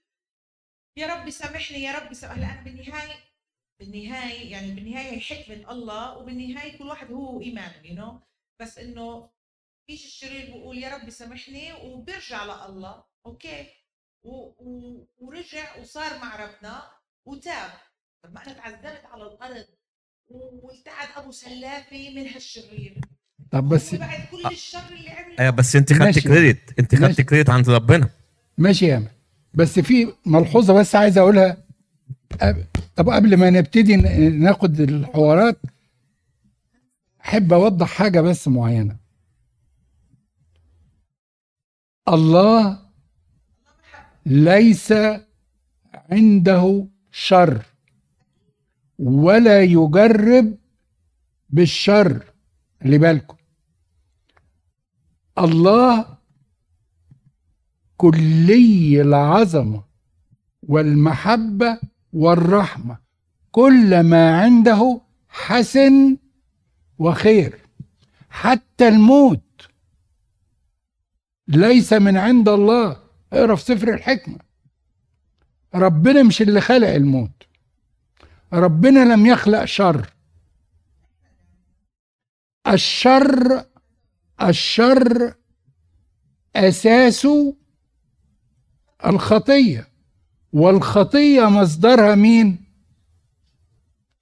[0.96, 3.14] يا رب سامحني يا رب سامحني هلا أنا بالنهاية
[3.80, 8.14] بالنهاية يعني بالنهاية هي حكمة الله وبالنهاية كل واحد هو إيمانه you know?
[8.62, 9.30] بس إنه
[9.88, 13.66] بيجي الشرير بيقول يا رب سامحني وبيرجع لله okay
[14.24, 14.30] و...
[14.58, 15.06] و...
[15.18, 16.82] ورجع وصار مع ربنا
[17.26, 17.70] وتاب
[18.24, 19.66] طب ما أنا تعذبت على الأرض
[20.30, 23.00] والتعب أبو سلافه من هالشرير
[23.50, 26.18] طب بس بعد كل الشر اللي عمله أيوه بس أنت خدت.
[26.18, 26.94] كريدت أنت.
[26.94, 28.10] خدت كريدت عند ربنا
[28.58, 29.13] ماشي يا.
[29.54, 31.56] بس في ملحوظة بس عايز أقولها.
[32.96, 33.96] طب قبل ما نبتدي
[34.30, 35.58] ناخد الحوارات
[37.20, 38.96] أحب أوضح حاجة بس معينة.
[42.08, 42.78] الله
[44.26, 44.94] ليس
[45.94, 47.66] عنده شر
[48.98, 50.58] ولا يجرب
[51.50, 52.24] بالشر.
[52.82, 53.36] خلي بالكم.
[55.38, 56.18] الله
[57.96, 59.84] كلي العظمه
[60.62, 61.78] والمحبة
[62.12, 62.98] والرحمة.
[63.50, 66.16] كل ما عنده حسن
[66.98, 67.58] وخير.
[68.30, 69.68] حتى الموت
[71.48, 72.96] ليس من عند الله.
[73.32, 74.38] اقرأ في سفر الحكمة.
[75.74, 77.42] ربنا مش اللي خلق الموت.
[78.52, 80.10] ربنا لم يخلق شر.
[82.66, 83.64] الشر
[84.42, 85.34] الشر
[86.56, 87.56] أساسه
[89.06, 89.88] الخطية.
[90.52, 92.64] والخطية مصدرها مين؟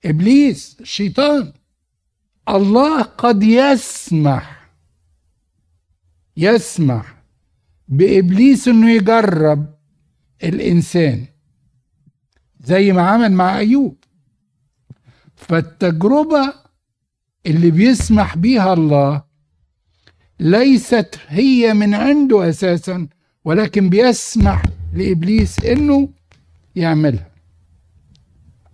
[0.05, 1.53] إبليس الشيطان.
[2.49, 4.71] الله قد يسمح
[6.37, 7.23] يسمح
[7.89, 9.75] بإبليس إنه يجرب
[10.45, 11.27] الإنسان.
[12.65, 13.97] زي ما عمل مع أيوب.
[15.37, 16.55] فالتجربة
[17.47, 19.23] اللي بيسمح بيها الله
[20.41, 23.09] ليست هي من عنده أساسا
[23.45, 24.63] ولكن بيسمح
[24.93, 26.09] لإبليس إنه
[26.77, 27.33] يعملها.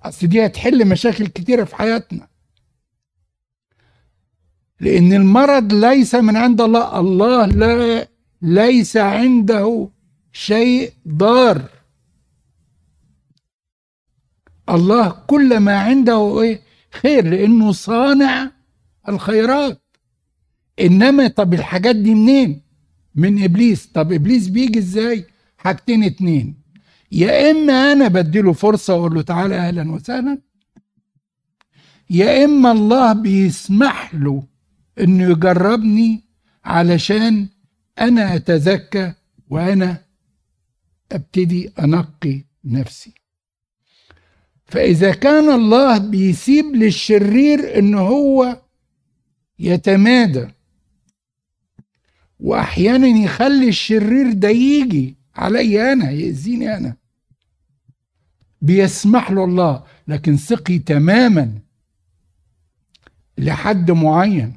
[0.02, 2.28] أصل دي هتحل مشاكل كتيرة في حياتنا.
[4.80, 8.08] لأن المرض ليس من عند الله الله لا
[8.42, 9.88] ليس عنده
[10.32, 11.68] شيء ضار.
[14.68, 16.60] الله كل ما عنده إيه؟
[16.90, 18.50] خير لأنه صانع
[19.08, 19.82] الخيرات.
[20.80, 22.62] إنما طب الحاجات دي منين؟
[23.14, 23.86] من إبليس.
[23.86, 25.24] طب إبليس بيجي إزاي؟
[25.58, 26.54] حاجتين اتنين.
[27.12, 30.38] يا إما أنا بديله فرصة وأقول له تعالى أهلا وسهلا.
[32.10, 34.42] يا إما الله بيسمح له
[35.00, 36.24] إنه يجربني
[36.64, 37.48] علشان
[38.00, 39.12] أنا اتزكى
[39.50, 40.04] وأنا
[41.12, 43.12] أبتدي أنقي نفسي.
[44.66, 48.60] فإذا كان الله بيسيب للشرير إن هو
[49.58, 50.48] يتمادى
[52.40, 56.96] واحيانا يخلي الشرير ده يجي علي أنا يأذيني أنا.
[58.62, 61.58] بيسمح له الله لكن ثقي تماما
[63.38, 64.52] لحد معين.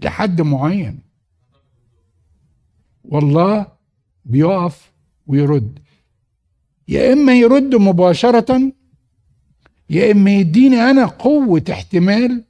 [0.00, 0.98] لحد معين.
[3.04, 3.66] والله
[4.24, 4.92] بيقف
[5.26, 5.78] ويرد.
[6.88, 8.72] يا إما يرد مباشرة
[9.90, 12.44] يا إما يديني أنا قوة احتمال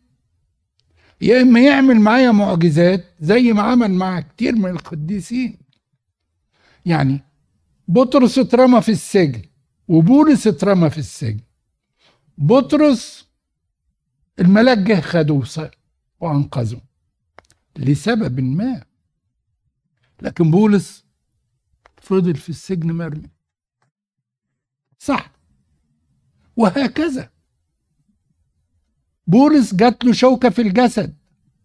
[1.20, 5.61] يا إما يعمل معايا معجزات زي ما عمل مع كتير من القديسين.
[6.86, 7.20] يعني
[7.88, 9.42] بطرس اترمى في السجن
[9.88, 11.40] وبولس اترمى في السجن.
[12.38, 13.28] بطرس
[14.38, 15.42] الملاك جه خده
[16.20, 16.80] وأنقذه
[17.78, 18.84] لسبب ما.
[20.22, 21.04] لكن بولس
[21.96, 23.30] فضل في السجن مرمي.
[24.98, 25.32] صح.
[26.56, 27.30] وهكذا.
[29.26, 31.16] بولس جات له شوكة في الجسد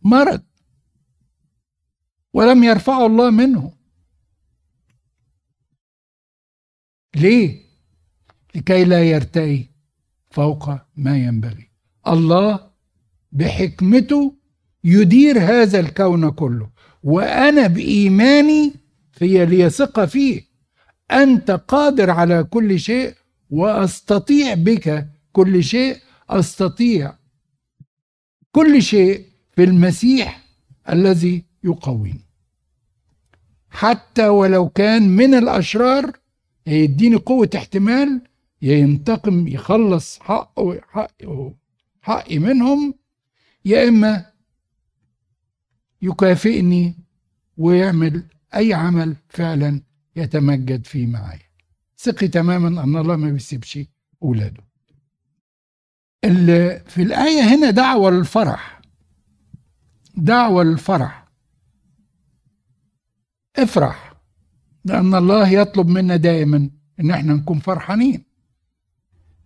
[0.02, 0.44] مرض.
[2.34, 3.77] ولم يرفعه الله منه.
[7.18, 7.62] ليه؟
[8.56, 9.70] لكي لا يرتئي
[10.32, 11.70] فوق ما ينبغي.
[12.08, 12.70] الله
[13.32, 14.34] بحكمته
[14.84, 16.70] يدير هذا الكون كله
[17.04, 18.74] وأنا بإيماني
[19.12, 20.42] في لي ثقة فيه
[21.12, 23.14] أنت قادر على كل شيء
[23.50, 25.98] وأستطيع بك كل شيء
[26.30, 27.14] أستطيع
[28.52, 30.44] كل شيء في المسيح
[30.90, 32.26] الذي يقويني.
[33.70, 36.12] حتى ولو كان من الأشرار
[36.68, 38.22] يديني قوة احتمال
[38.62, 41.56] ينتقم يخلص حقه حقه
[42.02, 42.94] حقي منهم
[43.66, 44.26] يا إما
[46.02, 46.96] يكافئني
[47.58, 48.24] ويعمل
[48.56, 49.82] أي عمل فعلا
[50.16, 51.48] يتمجد فيه معايا
[51.98, 53.80] ثقي تماما أن الله ما بيسيبش
[54.24, 54.64] أولاده.
[56.24, 58.82] اللي في الآية هنا دعوة للفرح.
[60.16, 61.28] دعوة للفرح.
[63.56, 64.07] افرح.
[64.88, 66.70] لأن الله يطلب منا دائما
[67.00, 68.24] إن إحنا نكون فرحانين.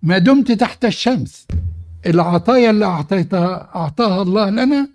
[0.03, 1.47] ما دمت تحت الشمس.
[2.05, 4.89] العطايا اللي اعطيتها أعطاها الله لنا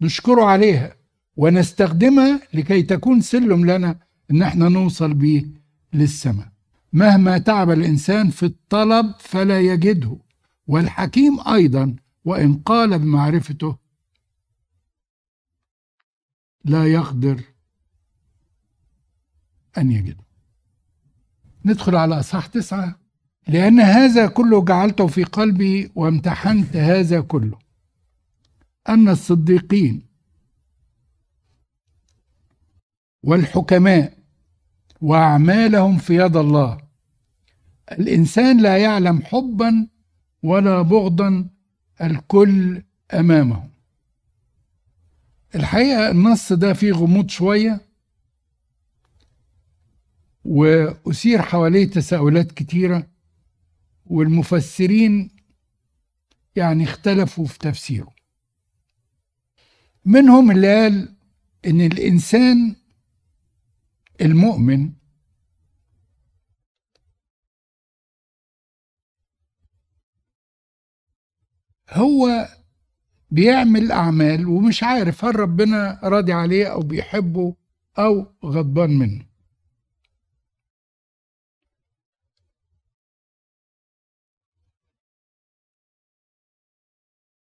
[0.00, 0.96] نشكره عليها
[1.36, 3.98] ونستخدمها لكي تكون سلم لنا
[4.30, 5.44] إن إحنا نوصل بيه
[5.92, 6.48] للسماء.
[6.92, 10.16] مهما تعب الإنسان في الطلب فلا يجده.
[10.66, 13.76] والحكيم أيضا وإن قال بمعرفته
[16.64, 17.40] لا يقدر
[19.78, 20.24] أن يجده
[21.64, 22.98] ندخل على اصحاح تسعة.
[23.48, 27.58] لأن هذا كله جعلته في قلبي وامتحنت هذا كله.
[28.88, 30.02] أن الصديقين
[33.22, 34.18] والحكماء
[35.00, 36.78] وأعمالهم في يد الله.
[37.92, 39.88] الإنسان لا يعلم حبا
[40.42, 41.48] ولا بغضا
[42.00, 42.82] الكل
[43.14, 43.70] أمامه.
[45.54, 47.89] الحقيقة النص ده فيه غموض شوية.
[50.50, 53.06] وأثير حواليه تساؤلات كتيرة
[54.06, 55.30] والمفسرين
[56.56, 58.14] يعني اختلفوا في تفسيره.
[60.04, 61.14] منهم اللي قال
[61.66, 62.76] إن الإنسان
[64.20, 64.92] المؤمن
[71.90, 72.48] هو
[73.30, 77.56] بيعمل أعمال ومش عارف هل ربنا راضي عليه أو بيحبه
[77.98, 79.29] أو غضبان منه.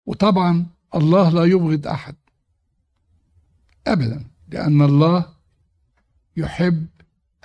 [0.06, 2.16] وطبعا الله لا يبغض أحد.
[3.88, 5.26] أبدا لأن الله
[6.38, 6.88] يحب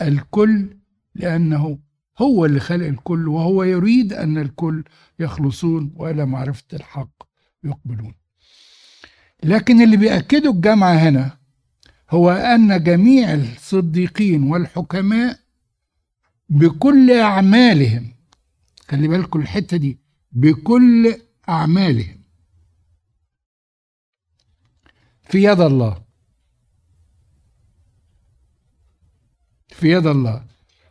[0.03, 0.77] الكل
[1.15, 1.79] لأنه
[2.19, 4.85] هو اللي خلق الكل وهو يريد أن الكل
[5.19, 7.23] يخلصون وإلى معرفة الحق
[7.65, 8.15] يقبلون.
[9.45, 11.39] لكن اللي بيأكده الجامعة هنا
[12.11, 15.39] هو أن جميع الصديقين والحكماء
[16.49, 18.13] بكل أعمالهم
[18.89, 19.99] خلي بالكم الحتة دي
[20.33, 21.15] بكل
[21.49, 22.18] أعمالهم
[25.29, 26.03] في يد الله.
[29.69, 30.45] في يد الله.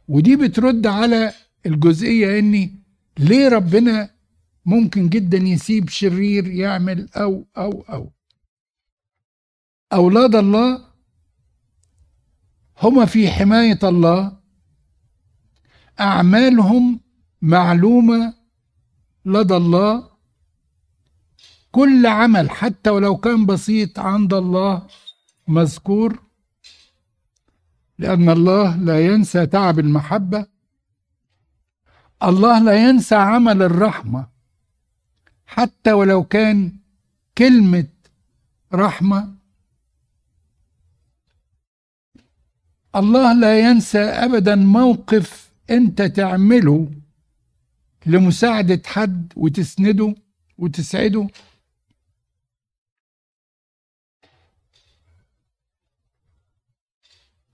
[0.07, 1.33] ودي بترد على
[1.65, 2.83] الجزئية إني
[3.19, 4.09] ليه ربنا
[4.65, 8.11] ممكن جدا يسيب شرير يعمل أو أو أو.
[9.93, 10.85] أولاد الله
[12.81, 14.38] هم في حماية الله.
[15.99, 16.99] أعمالهم
[17.41, 18.33] معلومة
[19.25, 20.07] لدى الله.
[21.72, 24.88] كل عمل حتى ولو كان بسيط عند الله
[25.47, 26.20] مذكور
[27.99, 30.45] لأن الله لا ينسى تعب المحبة.
[32.24, 34.28] الله لا ينسى عمل الرحمة.
[35.45, 36.72] حتى ولو كان
[37.38, 37.88] كلمة
[38.74, 39.34] رحمة
[42.95, 46.91] الله لا ينسى أبدا موقف أنت تعمله
[48.05, 50.15] لمساعدة حد وتسنده
[50.57, 51.28] وتسعده.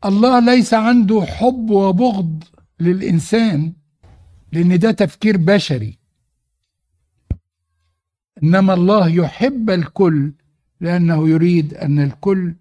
[0.05, 2.43] الله ليس عنده حب وبغض
[2.79, 3.73] للإنسان
[4.51, 5.99] لأن ده تفكير بشري.
[8.43, 10.33] إنما الله يحب الكل
[10.79, 12.55] لأنه يريد أن الكل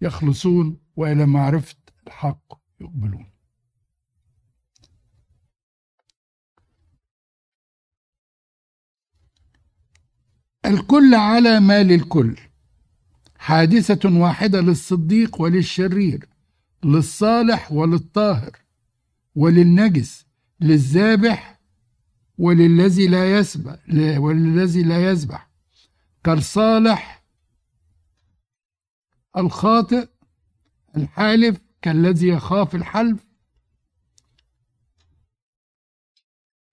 [0.00, 1.76] يخلصون وإلى معرفة
[2.06, 3.26] الحق يقبلون.
[10.64, 12.36] الكل على ما للكل
[13.48, 16.28] حادثة واحدة للصديق وللشرير
[16.84, 18.56] للصالح وللطاهر
[19.34, 20.26] وللنجس
[20.60, 21.60] للذابح
[22.38, 23.78] وللذي لا يسبح
[24.18, 25.50] وللذي لا يسبح.
[26.24, 27.24] كالصالح
[29.36, 30.08] الخاطئ
[30.96, 33.26] الحالف كالذي يخاف الحلف.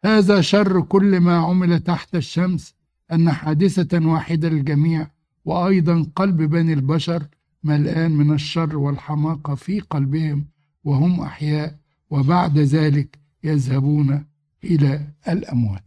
[0.05, 2.75] هذا شر كل ما عمل تحت الشمس
[3.11, 5.14] أن حادثة واحدة للجميع
[5.45, 7.27] وأيضا قلب بني البشر
[7.63, 10.47] ملآن من الشر والحماقة في قلبهم
[10.83, 11.79] وهم أحياء
[12.09, 14.25] وبعد ذلك يذهبون
[14.63, 15.83] إلى الأموات.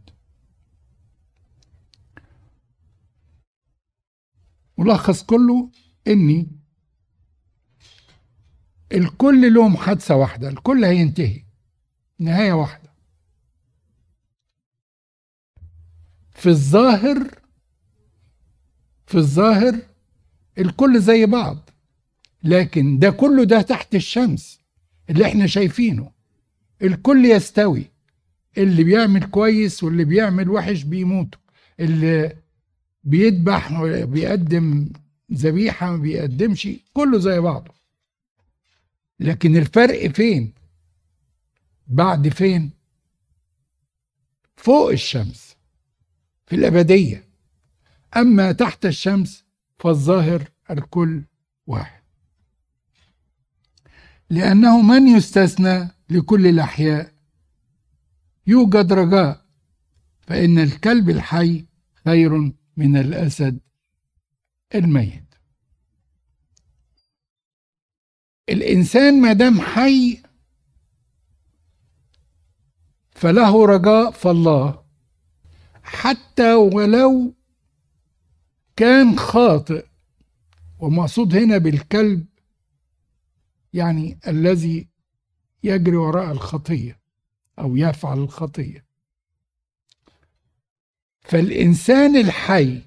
[4.79, 5.71] ملخص كله
[6.09, 6.47] إني
[8.93, 11.45] الكل لهم حادثة واحدة الكل هينتهي
[12.19, 12.89] نهاية واحدة.
[16.33, 17.38] في الظاهر
[19.09, 19.79] في الظاهر
[20.59, 21.71] الكل زي بعض
[22.43, 24.61] لكن ده كله ده تحت الشمس
[25.11, 26.11] اللي إحنا شايفينه.
[26.83, 27.85] الكل يستوي
[28.59, 31.41] اللي بيعمل كويس واللي بيعمل وحش بيموتوا
[31.81, 32.37] اللي
[33.05, 34.89] بيذبح بيقدم
[35.33, 37.75] ذبيحة ما بيقدمش كله زي بعضه.
[39.21, 40.53] لكن الفرق فين؟
[41.87, 42.71] بعد فين؟
[44.57, 45.57] فوق الشمس
[46.47, 47.28] في الأبدية.
[48.17, 49.45] أما تحت الشمس
[49.79, 51.25] فالظاهر الكل
[51.67, 52.03] واحد.
[54.31, 57.13] لأنه من يستثنى لكل الأحياء؟
[58.47, 59.45] يوجد رجاء
[60.21, 61.67] فإن الكلب الحي
[62.05, 63.61] خير من الأسد
[64.75, 65.35] الميت.
[68.49, 70.23] الإنسان ما دام حي
[73.11, 74.85] فله رجاء فالله
[75.83, 77.35] حتى ولو
[78.79, 79.87] كان خاطئ
[80.79, 82.27] ومقصود هنا بالكلب
[83.73, 84.89] يعني الذي
[85.63, 87.01] يجري وراء الخطية
[87.59, 88.85] أو يفعل الخطية.
[91.21, 92.83] فالإنسان الحي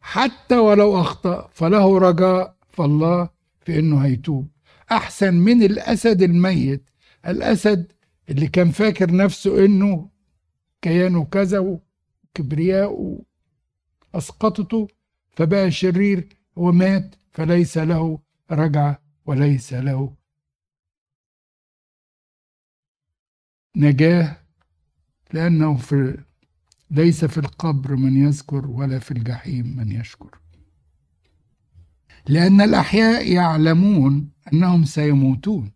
[0.00, 4.48] حتى ولو أخطأ فله رجاء فالله في انه هيتوب.
[4.92, 6.90] أحسن من الأسد الميت.
[7.26, 7.92] الأسد
[8.30, 10.10] اللي كان فاكر نفسه إنه
[10.82, 13.20] كيانه كذا وكبرياء
[14.18, 14.88] اسقطته
[15.36, 20.16] فبقى شرير ومات فليس له رجعه وليس له
[23.76, 24.36] نجاة
[25.32, 26.24] لأنه في
[26.90, 30.38] ليس في القبر من يذكر ولا في الجحيم من يشكر.
[32.28, 35.72] لأن الأحياء يعلمون أنهم سيموتون.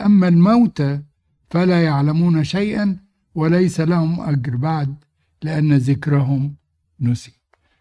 [0.00, 1.02] أما الموتى
[1.50, 5.04] فلا يعلمون شيئا وليس لهم أجر بعد
[5.42, 6.56] لأن ذكرهم
[7.00, 7.32] نسي.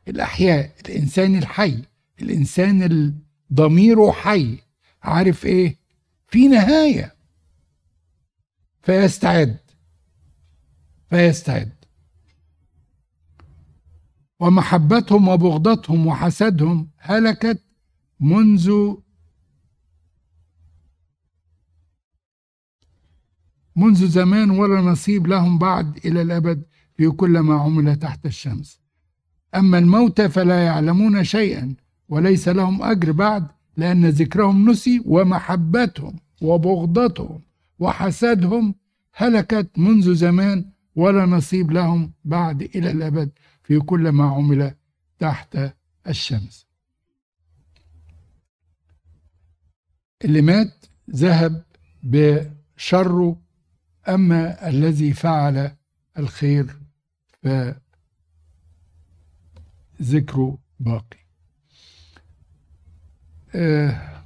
[0.07, 1.83] الأحياء الإنسان الحي
[2.21, 3.13] الإنسان
[3.53, 4.57] ضميره حي.
[5.03, 5.77] عارف إيه؟
[6.27, 7.15] في نهاية.
[8.81, 9.57] فيستعد.
[11.09, 11.73] فيستعد.
[14.39, 17.63] ومحبتهم وبغضتهم وحسدهم هلكت
[18.19, 18.93] منذ
[23.75, 26.63] منذ زمان ولا نصيب لهم بعد إلى الأبد
[26.97, 28.82] في كل ما عمل تحت الشمس.
[29.55, 31.75] أما الموتى فلا يعلمون شيئا
[32.09, 33.47] وليس لهم أجر بعد
[33.77, 37.41] لأن ذكرهم نسي ومحبتهم وبغضتهم
[37.79, 38.75] وحسدهم
[39.13, 43.29] هلكت منذ زمان ولا نصيب لهم بعد إلى الأبد
[43.63, 44.75] في كل ما عمل
[45.19, 45.57] تحت
[46.07, 46.65] الشمس.
[50.25, 50.85] اللي مات
[51.15, 51.63] ذهب
[52.03, 53.37] بشره
[54.09, 55.71] أما الذي فعل
[56.17, 56.75] الخير
[60.01, 61.17] ذكره باقي.
[63.55, 64.23] آه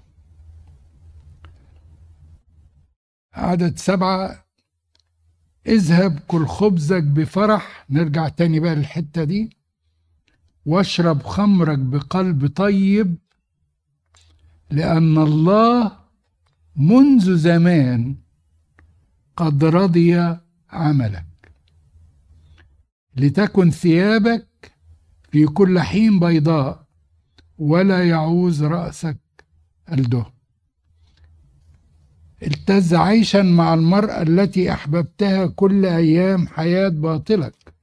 [3.33, 4.45] عدد سبعة.
[5.67, 7.85] اذهب كل خبزك بفرح.
[7.89, 9.57] نرجع تاني بقى للحتة دي.
[10.65, 13.17] واشرب خمرك بقلب طيب
[14.71, 15.99] لأن الله
[16.75, 18.15] منذ زمان
[19.35, 20.37] قد رضي
[20.69, 21.25] عملك.
[23.15, 24.46] لتكن ثيابك
[25.31, 26.83] في كل حين بيضاء
[27.57, 29.17] ولا يعوز رأسك
[29.91, 30.31] الدهن
[32.43, 37.73] التز عيشا مع المرأة التي أحببتها كل أيام حياة باطلك.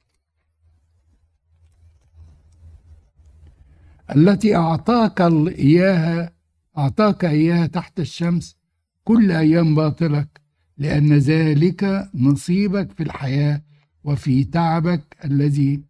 [4.16, 6.32] التي أعطاك إياها
[6.78, 8.57] أعطاك إياها تحت الشمس
[9.05, 10.40] كل أيام باطلك
[10.78, 13.62] لأن ذلك نصيبك في الحياة
[14.05, 15.82] وفي تعبك الذي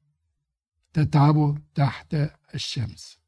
[0.95, 2.17] تتعبه تحت
[2.55, 3.19] الشمس.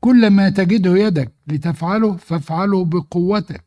[0.00, 3.64] كل ما تجده يدك لتفعله فافعله بقوتك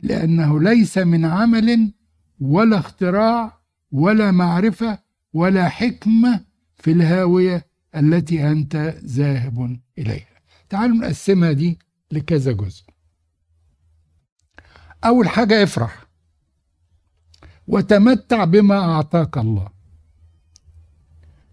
[0.00, 1.92] لأنه ليس من عمل
[2.40, 3.60] ولا اختراع
[3.92, 4.98] ولا معرفة
[5.32, 6.44] ولا حكمة
[6.76, 7.66] في الهاوية
[7.96, 10.38] التي أنت ذاهب إليها.
[10.68, 11.78] تعالوا نقسمها دي
[12.12, 12.84] لكذا جزء.
[15.04, 16.04] أول حاجة افرح
[17.66, 19.77] وتمتع بما أعطاك الله.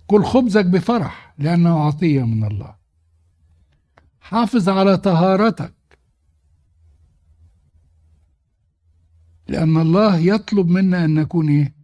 [0.07, 2.75] كل خبزك بفرح لأنه عطية من الله.
[4.19, 5.73] حافظ على طهارتك.
[9.47, 11.75] لأن الله يطلب منا أن نكون إيه؟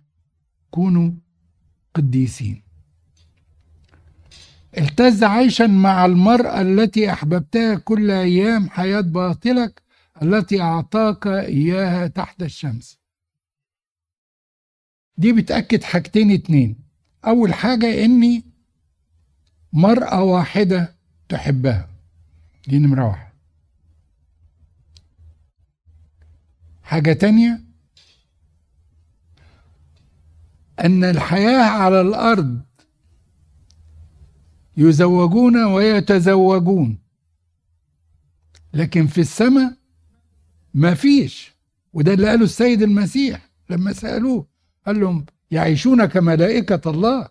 [0.71, 1.11] كونوا
[1.93, 2.63] قديسين.
[4.77, 9.81] التز عيشا مع المرأة التي أحببتها كل أيام حياة باطلك
[10.21, 12.99] التي أعطاك إياها تحت الشمس.
[15.17, 16.80] دي بتأكد حاجتين اتنين.
[17.25, 18.43] أول حاجة إني
[19.73, 20.95] مرأة واحدة
[21.29, 21.89] تحبها.
[22.67, 23.31] دي نمرة واحد
[26.83, 27.61] حاجة تانية
[30.79, 32.61] أن الحياة على الأرض
[34.77, 36.97] يزوجون ويتزوجون
[38.73, 39.73] لكن في السماء
[40.73, 41.51] ما فيش.
[41.93, 44.47] وده اللي قاله السيد المسيح لما سألوه
[44.85, 47.27] قال لهم يعيشون كملائكة الله.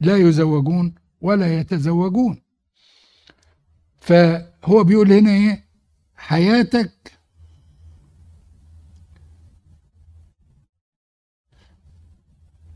[0.00, 2.42] لا يزوجون ولا يتزوجون.
[4.00, 5.64] فهو بيقول هنا إيه؟
[6.16, 6.92] حياتك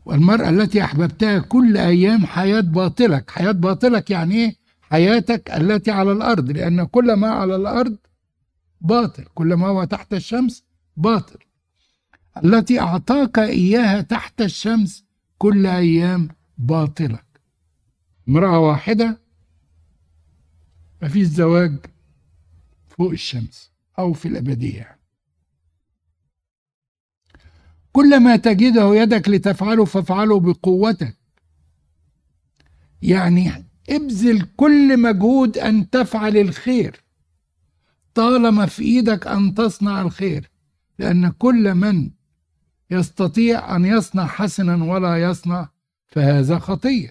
[0.05, 3.31] والمرأة التي أحببتها كل أيام حياة باطلك.
[3.31, 6.51] حياة باطلك يعني إيه؟ حياتك التي على الأرض.
[6.51, 7.97] لأن كل ما على الأرض
[8.81, 9.25] باطل.
[9.35, 10.63] كل ما هو تحت الشمس
[10.97, 11.44] باطل.
[12.43, 15.05] التي أعطاك إياها تحت الشمس
[15.37, 17.25] كل أيام باطلك
[18.29, 19.21] امرأة واحدة
[21.01, 21.85] مفيش زواج
[22.87, 24.97] فوق الشمس أو في الأبدية.
[27.91, 31.17] كل ما تجده يدك لتفعله فافعله بقوتك.
[33.01, 37.03] يعني ابذل كل مجهود أن تفعل الخير.
[38.13, 40.49] طالما في إيدك أن تصنع الخير
[40.99, 42.11] لأن كل من
[42.91, 45.69] يستطيع أن يصنع حسنا ولا يصنع
[46.07, 47.09] فهذا خطية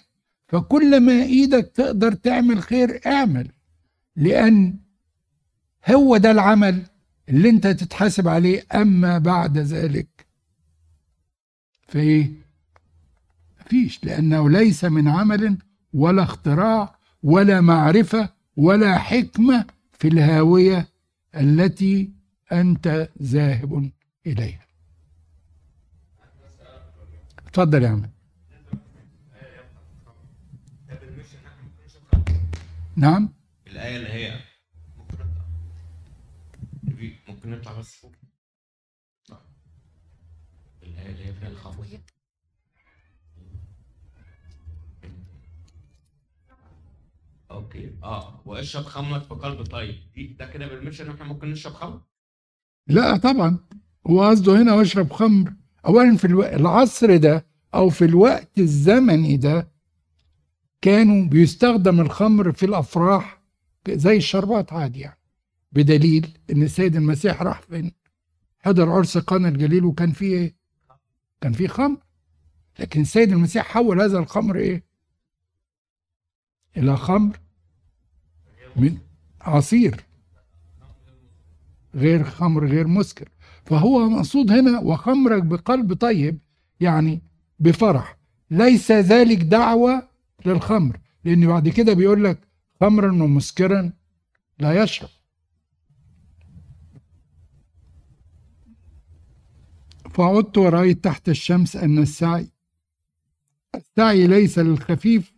[0.49, 3.49] فكل ما إيدك تقدر تعمل خير اعمل.
[4.17, 4.79] لأن
[5.91, 6.83] هو ده العمل
[7.29, 10.27] اللي أنت تتحاسب عليه أما بعد ذلك
[11.89, 12.31] فإيه؟
[13.61, 14.05] مفيش.
[14.05, 15.59] لأنه ليس من عمل
[15.93, 20.89] ولا اختراع ولا معرفة ولا حكمة في الهاوية
[21.37, 22.11] التي
[22.53, 23.91] أنت ذاهب
[24.27, 24.65] إليها.
[27.55, 28.11] اتفضل يا عم.
[32.97, 33.29] نعم.
[33.67, 34.41] الآية اللي هي
[34.99, 35.45] ممكن نطلع.
[37.29, 37.95] ممكن نطلع بس.
[37.95, 38.13] فوق
[40.83, 41.77] الآية اللي هي فيها الخوف.
[47.51, 47.97] أوكي.
[48.03, 48.43] آه.
[48.45, 50.37] واشرب خمرك في قلب طيب.
[50.39, 52.01] ده كده بالمشن إحنا ممكن نشرب خمر؟
[52.87, 53.59] لا طبعا.
[54.07, 55.64] هو قصده هنا واشرب خمر.
[55.87, 56.27] اولا في.
[56.57, 59.69] العصر ده أو في الوقت الزمني ده
[60.83, 63.43] كانوا بيستخدم الخمر في الأفراح
[63.89, 65.19] زي الشربات عادي يعني.
[65.73, 67.93] بدليل إن السيد المسيح راح فين؟
[68.61, 70.55] حضر عرس قانا الجليل وكان فيه إيه؟
[71.41, 71.97] كان فيه خمر.
[72.79, 74.85] لكن السيد المسيح حول هذا الخمر إيه؟
[76.77, 77.39] إلى خمر
[78.77, 78.99] من
[79.41, 80.05] عصير.
[81.95, 83.29] غير خمر غير مسكر.
[83.67, 86.39] فهو مقصود هنا وخمرك بقلب طيب
[86.81, 87.23] يعني
[87.59, 88.19] بفرح.
[88.51, 90.09] ليس ذلك دعوة
[90.47, 92.49] للخمر لأن بعد كده بيقول لك
[92.81, 93.93] خمرا ومسكرا
[94.59, 95.09] لا يشرب.
[100.11, 102.49] فعدت ورأيت تحت الشمس أن السعي
[103.75, 105.35] السعي ليس للخفيف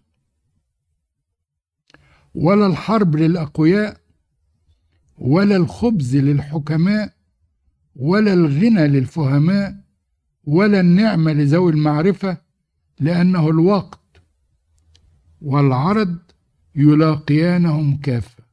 [2.35, 4.01] ولا الحرب للأقوياء
[5.19, 7.16] ولا الخبز للحكماء
[7.97, 9.77] ولا الغنى للفهماء
[10.45, 12.39] ولا النعمة لذوي المعرفة
[13.01, 14.23] لأنه الوقت
[15.41, 16.19] والعرض
[16.75, 18.45] يلاقيانهم كافة.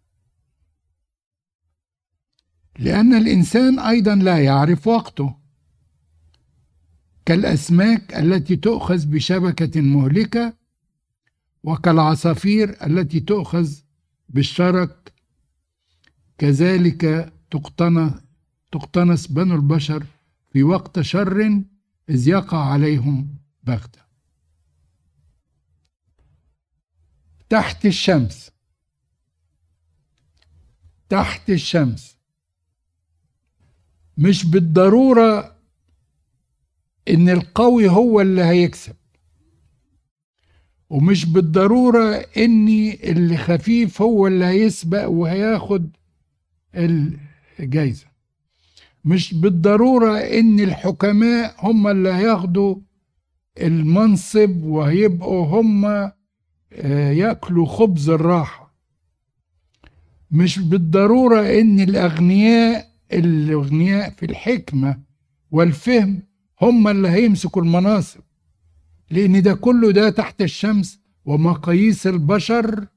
[2.80, 5.36] لأن الإنسان أيضا لا يعرف وقته.
[7.26, 10.54] كالأسماك التي تؤخذ بشبكة مهلكة
[11.64, 13.72] وكالعصافير التي تؤخذ
[14.30, 15.14] بالشرك
[16.38, 18.14] كذلك تقتنص
[18.74, 20.06] تقتنص بنو البشر
[20.52, 21.62] في وقت شر
[22.10, 24.02] إذ يقع عليهم بغتة.
[27.50, 28.52] تحت الشمس.
[31.10, 32.18] تحت الشمس.
[34.18, 35.56] مش بالضرورة
[37.10, 38.96] إن القوي هو اللي هيكسب.
[40.90, 42.68] ومش بالضرورة إن
[43.04, 45.90] اللي خفيف هو اللي هيسبق وهياخد
[47.60, 48.13] الجايزة.
[49.06, 52.76] مش بالضرورة إن الحكماء هم اللي هياخدوا
[53.62, 58.74] المنصب وهيبقوا هم آه، ياكلوا خبز الراحة.
[60.32, 65.00] مش بالضرورة إن الأغنياء الأغنياء في الحكمة
[65.52, 66.22] والفهم
[66.62, 68.20] هم اللي هيمسكوا المناصب.
[69.12, 72.88] لأن ده كله ده تحت الشمس ومقاييس البشر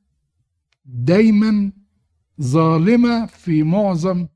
[0.85, 1.73] دايما
[2.43, 4.27] ظالمة في معظم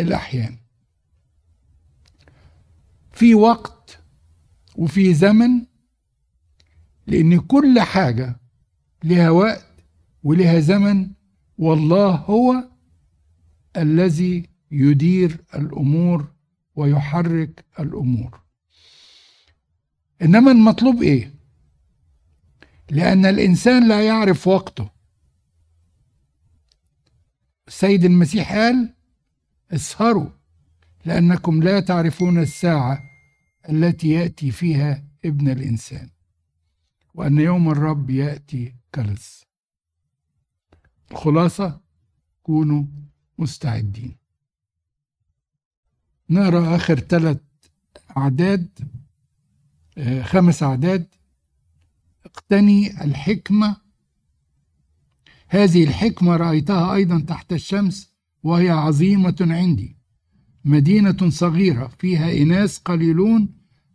[0.00, 0.56] الأحيان.
[3.12, 3.98] في وقت
[4.76, 5.66] وفي زمن
[7.06, 8.40] لأن كل حاجة
[9.04, 9.66] لها وقت
[10.22, 11.10] ولها زمن
[11.58, 12.68] والله هو
[13.76, 16.32] الذي يدير الأمور
[16.76, 18.40] ويحرك الأمور.
[20.22, 21.34] إنما المطلوب إيه؟
[22.90, 24.90] لأن الإنسان لا يعرف وقته.
[27.68, 28.94] السيد المسيح قال
[29.72, 30.30] اسهروا
[31.04, 33.02] لأنكم لا تعرفون الساعة
[33.68, 36.10] التي يأتي فيها ابن الإنسان
[37.14, 39.50] وأن يوم الرب يأتي كلص
[41.12, 41.80] الخلاصة
[42.42, 42.84] كونوا
[43.38, 44.16] مستعدين.
[46.30, 47.40] نقرأ آخر ثلاث
[48.16, 48.68] أعداد
[49.98, 51.06] آه، خمس أعداد.
[52.26, 53.76] اقتني الحكمة.
[55.48, 58.09] هذه الحكمة رأيتها أيضا تحت الشمس.
[58.42, 59.96] وهي عظيمة عندي.
[60.64, 63.48] مدينة صغيرة فيها إناس قليلون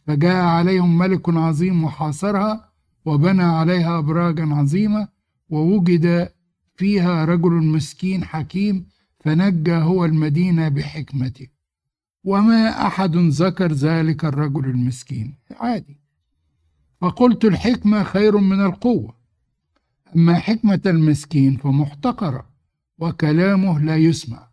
[0.08, 2.70] فجاء عليهم ملك عظيم وحاصرها
[3.06, 5.08] وبنى عليها أبراجا عظيمة
[5.50, 6.30] ووجد
[6.76, 8.86] فيها رجل مسكين حكيم
[9.20, 11.48] فنجى هو المدينة بحكمته.
[12.24, 15.38] وما أحد ذكر ذلك الرجل المسكين.
[15.60, 16.00] عادي.
[17.02, 19.16] فقلت الحكمة خير من القوة.
[20.16, 22.55] أما حكمة المسكين فمحتقرة.
[22.98, 24.50] وكلامه لا يسمع.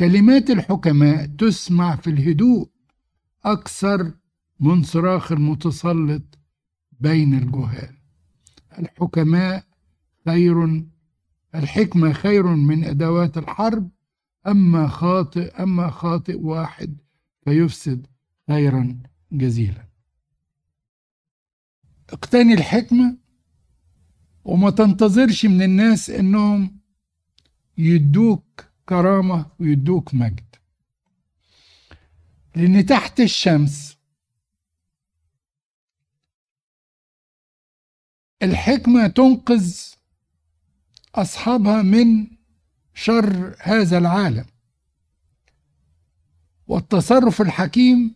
[0.00, 2.70] كلمات الحكماء تسمع في الهدوء
[3.44, 4.12] أكثر
[4.60, 6.38] من صراخ المتسلط
[7.00, 7.96] بين الجهال.
[8.78, 9.64] الحكماء
[10.26, 10.84] خير
[11.54, 13.90] الحكمة خير من أدوات الحرب
[14.46, 16.96] أما خاطئ أما خاطئ واحد
[17.44, 18.06] فيفسد
[18.48, 18.98] خيرا
[19.32, 19.88] جزيلا.
[22.10, 23.16] اقتني الحكمة
[24.44, 26.79] وما تنتظرش من الناس إنهم
[27.80, 30.56] يدوك كرامة ويدوك مجد.
[32.56, 33.96] لأن تحت الشمس
[38.42, 39.76] الحكمة تنقذ
[41.14, 42.26] أصحابها من
[42.94, 44.46] شر هذا العالم.
[46.66, 48.14] والتصرف الحكيم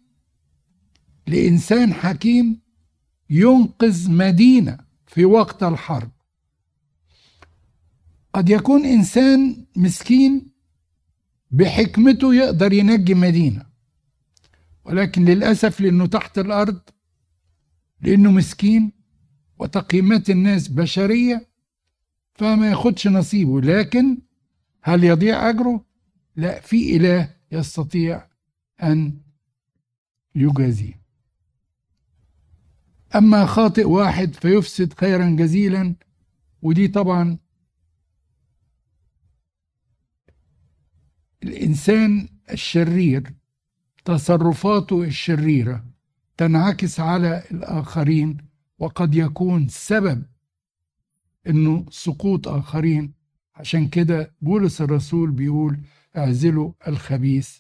[1.27, 2.61] لإنسان حكيم
[3.31, 6.11] ينقذ مدينة في وقت الحرب.
[8.35, 10.47] قد يكون إنسان مسكين
[11.51, 13.67] بحكمته يقدر ينجي مدينة.
[14.85, 16.81] ولكن للأسف لأنه تحت الأرض
[18.01, 18.93] لأنه مسكين
[19.59, 21.49] وتقييمات الناس بشرية
[22.35, 23.61] فما ياخدش نصيبه.
[23.61, 24.19] لكن
[24.83, 25.85] هل يضيع أجره؟
[26.37, 28.27] لا في إله يستطيع
[28.83, 29.21] أن
[30.35, 31.01] يجازيه.
[33.15, 35.95] أما خاطئ واحد فيفسد خيرا جزيلا
[36.63, 37.44] ودي طبعا
[41.45, 43.33] الإنسان الشرير
[44.05, 45.85] تصرفاته الشريرة
[46.37, 48.37] تنعكس على الآخرين
[48.79, 50.23] وقد يكون سبب
[51.47, 53.13] إنه سقوط آخرين.
[53.55, 55.81] عشان كده بولس الرسول بيقول
[56.17, 57.59] اعزلوا الخبيث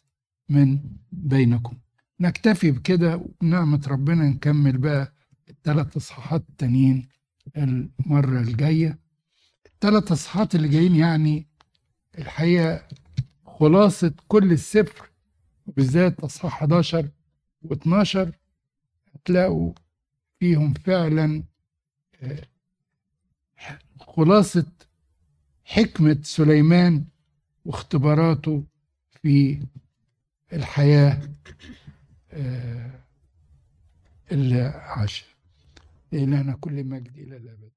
[0.49, 0.79] من
[1.13, 1.77] بينكم.
[2.21, 5.15] نكتفي بكده ونعمة ربنا نكمل بقى
[5.51, 7.09] الثلاث اصحاحات التانيين
[7.57, 8.99] المرة الجاية.
[9.67, 11.47] الثلاث اصحاحات اللي جايين يعني
[12.19, 12.83] الحقيقة
[13.59, 15.11] خلاصة كل السفر
[15.67, 17.09] وبالذات أصحاح 11
[17.67, 18.19] و12
[19.15, 19.73] هتلاقوا
[20.41, 21.43] فيهم فعلا
[22.23, 22.43] آه،
[24.01, 24.67] خلاصة
[25.65, 27.05] حكمة سليمان
[27.65, 28.65] واختباراته
[29.23, 29.63] في
[30.53, 31.21] الحياة
[32.33, 32.91] آه،
[34.33, 35.29] اللي عاشها
[36.13, 37.71] إلهنا كل مجد إلى الأبد.